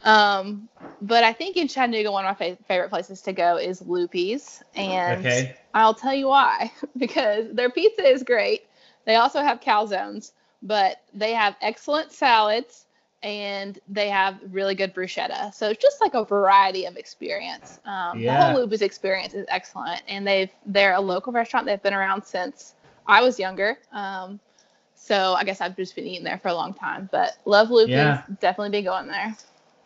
[0.04, 0.70] um,
[1.02, 4.62] but I think in Chattanooga, one of my fa- favorite places to go is Lupi's,
[4.76, 5.56] and okay.
[5.74, 6.72] I'll tell you why.
[6.98, 8.64] because their pizza is great.
[9.06, 12.86] They also have calzones, but they have excellent salads
[13.22, 15.54] and they have really good bruschetta.
[15.54, 17.80] So it's just like a variety of experience.
[17.86, 18.38] Um, yeah.
[18.38, 21.66] The whole Lupi's experience is excellent, and they've they're a local restaurant.
[21.66, 22.76] They've been around since
[23.08, 23.78] I was younger.
[23.92, 24.40] Um,
[24.96, 27.10] so I guess I've just been eating there for a long time.
[27.12, 27.90] But love Lupi's.
[27.90, 28.24] Yeah.
[28.40, 29.36] Definitely be going there.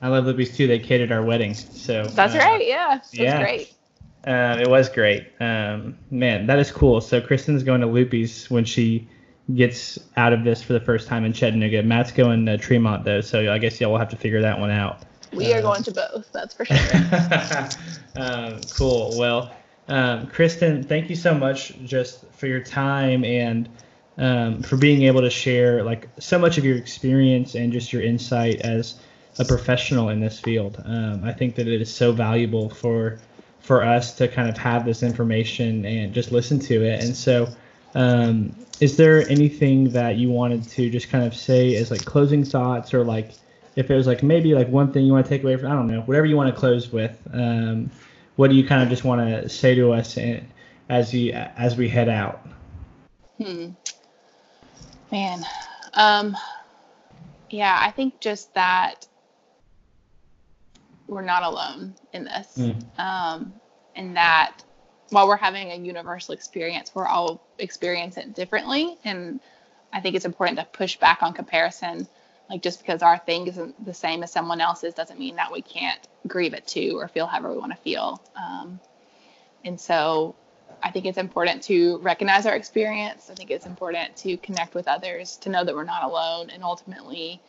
[0.01, 0.67] I love Lupi's too.
[0.67, 2.67] They catered our wedding, so that's uh, right.
[2.67, 3.39] Yeah, that's yeah.
[3.41, 3.73] great.
[4.27, 5.27] Uh, it was great.
[5.39, 7.01] Um, man, that is cool.
[7.01, 9.07] So Kristen's going to Lupi's when she
[9.55, 11.83] gets out of this for the first time in Chattanooga.
[11.83, 14.71] Matt's going to Tremont though, so I guess y'all will have to figure that one
[14.71, 15.03] out.
[15.31, 16.31] We uh, are going to both.
[16.31, 16.77] That's for sure.
[18.15, 19.17] um, cool.
[19.17, 19.51] Well,
[19.87, 23.67] um, Kristen, thank you so much just for your time and
[24.17, 28.01] um, for being able to share like so much of your experience and just your
[28.01, 28.99] insight as
[29.39, 30.81] a professional in this field.
[30.85, 33.19] Um, I think that it is so valuable for
[33.59, 37.01] for us to kind of have this information and just listen to it.
[37.01, 37.47] And so,
[37.95, 42.43] um, is there anything that you wanted to just kind of say as like closing
[42.43, 43.31] thoughts, or like
[43.75, 45.71] if it was like maybe like one thing you want to take away from?
[45.71, 47.17] I don't know, whatever you want to close with.
[47.31, 47.91] Um,
[48.35, 50.17] what do you kind of just want to say to us
[50.89, 52.47] as you as we head out?
[53.41, 53.69] Hmm.
[55.11, 55.45] Man.
[55.93, 56.35] Um,
[57.49, 59.05] yeah, I think just that
[61.07, 62.57] we're not alone in this.
[62.57, 62.99] Mm.
[62.99, 63.53] Um,
[63.95, 64.63] and that
[65.13, 68.97] while we're having a universal experience, we're all experiencing it differently.
[69.03, 69.39] And
[69.91, 72.07] I think it's important to push back on comparison.
[72.49, 75.61] Like just because our thing isn't the same as someone else's doesn't mean that we
[75.61, 78.21] can't grieve it too or feel however we want to feel.
[78.35, 78.79] Um,
[79.63, 80.35] and so
[80.81, 83.29] I think it's important to recognize our experience.
[83.29, 86.63] I think it's important to connect with others, to know that we're not alone, and
[86.63, 87.41] ultimately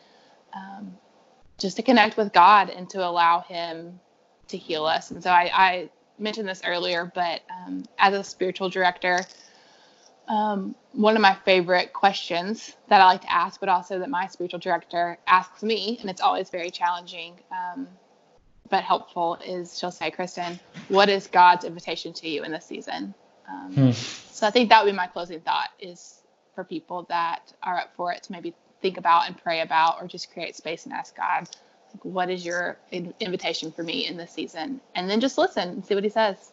[0.53, 0.97] um,
[1.57, 3.99] just to connect with God and to allow Him
[4.47, 5.11] to heal us.
[5.11, 9.19] And so I, I mentioned this earlier, but um, as a spiritual director,
[10.27, 14.27] um, one of my favorite questions that I like to ask, but also that my
[14.27, 17.87] spiritual director asks me, and it's always very challenging um,
[18.69, 23.13] but helpful, is she'll say, Kristen, what is God's invitation to you in this season?
[23.47, 23.91] Um, hmm.
[23.91, 26.21] So I think that would be my closing thought is
[26.55, 30.07] for people that are up for it to maybe think about and pray about or
[30.07, 31.49] just create space and ask God,
[32.03, 34.81] what is your invitation for me in this season?
[34.95, 36.51] And then just listen and see what he says.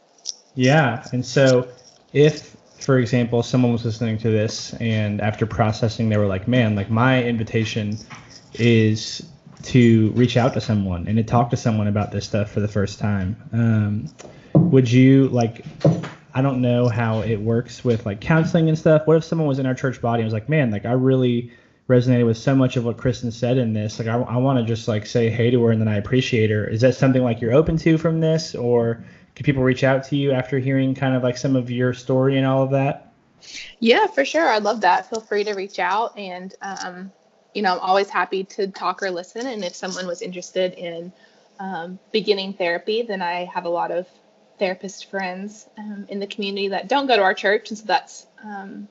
[0.54, 1.04] Yeah.
[1.12, 1.68] And so
[2.12, 6.74] if for example, someone was listening to this and after processing, they were like, man,
[6.74, 7.96] like my invitation
[8.54, 9.24] is
[9.62, 12.68] to reach out to someone and to talk to someone about this stuff for the
[12.68, 13.36] first time.
[13.52, 14.08] Um,
[14.54, 15.64] would you like,
[16.34, 19.02] I don't know how it works with like counseling and stuff.
[19.06, 21.52] What if someone was in our church body and was like, man, like I really
[21.88, 23.98] resonated with so much of what Kristen said in this.
[23.98, 26.50] Like I, I want to just like say hey to her and then I appreciate
[26.50, 26.66] her.
[26.66, 29.04] Is that something like you're open to from this or
[29.34, 32.36] can people reach out to you after hearing kind of like some of your story
[32.36, 33.12] and all of that?
[33.80, 34.48] Yeah, for sure.
[34.48, 35.10] I'd love that.
[35.10, 36.16] Feel free to reach out.
[36.16, 37.10] And, um,
[37.54, 39.46] you know, I'm always happy to talk or listen.
[39.46, 41.12] And if someone was interested in
[41.58, 44.06] um, beginning therapy, then I have a lot of
[44.58, 47.70] therapist friends um, in the community that don't go to our church.
[47.70, 48.86] And so that's um,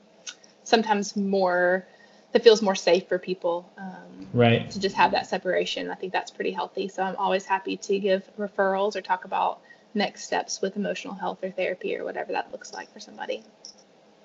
[0.64, 1.86] sometimes more,
[2.32, 3.70] that feels more safe for people.
[3.78, 4.70] Um, right.
[4.70, 5.90] To just have that separation.
[5.90, 6.88] I think that's pretty healthy.
[6.88, 9.60] So I'm always happy to give referrals or talk about
[9.94, 13.42] next steps with emotional health or therapy or whatever that looks like for somebody.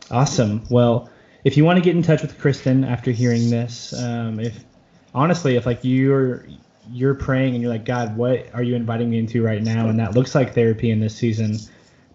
[0.09, 0.63] Awesome.
[0.69, 1.09] Well,
[1.43, 4.63] if you want to get in touch with Kristen after hearing this, um, if
[5.13, 6.45] honestly, if like you're
[6.89, 9.89] you're praying and you're like, God, what are you inviting me into right now?
[9.89, 11.57] And that looks like therapy in this season,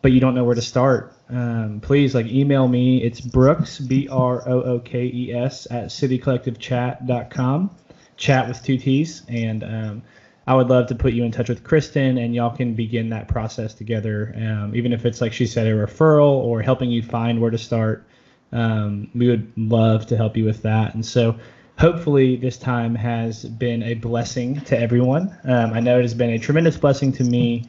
[0.01, 1.15] but you don't know where to start.
[1.33, 3.03] Um, please like email me.
[3.03, 7.71] It's Brookes B R O O K E S at citycollectivechat.com.
[8.19, 10.03] Chat with two T's and um,
[10.47, 13.29] I would love to put you in touch with Kristen and y'all can begin that
[13.29, 14.35] process together.
[14.37, 17.59] Um, even if it's like she said, a referral or helping you find where to
[17.59, 18.05] start.
[18.53, 20.95] Um, we would love to help you with that.
[20.95, 21.37] And so
[21.79, 25.35] hopefully this time has been a blessing to everyone.
[25.45, 27.65] Um, I know it has been a tremendous blessing to me.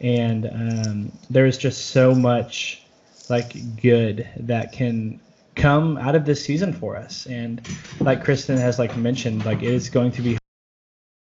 [0.00, 2.81] And um, there is just so much
[3.30, 5.20] like good that can
[5.54, 7.26] come out of this season for us.
[7.26, 7.66] And
[8.00, 10.38] like Kristen has like mentioned, like it is going to be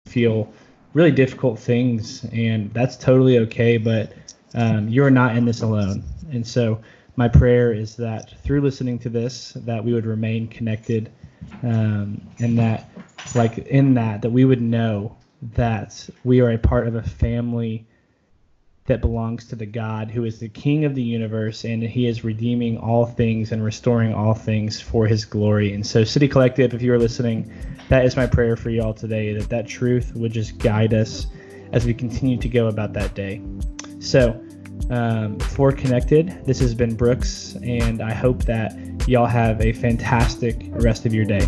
[0.06, 0.52] feel
[0.94, 3.76] really difficult things, and that's totally okay.
[3.76, 4.12] But
[4.54, 6.80] um, you're not in this alone, and so
[7.16, 11.10] my prayer is that through listening to this, that we would remain connected,
[11.62, 12.90] um, and that,
[13.34, 15.16] like in that, that we would know
[15.54, 17.86] that we are a part of a family
[18.88, 22.24] that belongs to the God who is the King of the universe, and He is
[22.24, 25.72] redeeming all things and restoring all things for His glory.
[25.72, 27.52] And so, City Collective, if you are listening,
[27.88, 31.26] that is my prayer for y'all today that that truth would just guide us
[31.72, 33.42] as we continue to go about that day.
[34.00, 34.42] So,
[34.90, 38.74] um, for Connected, this has been Brookes, and I hope that
[39.06, 41.46] y'all have a fantastic rest of your day.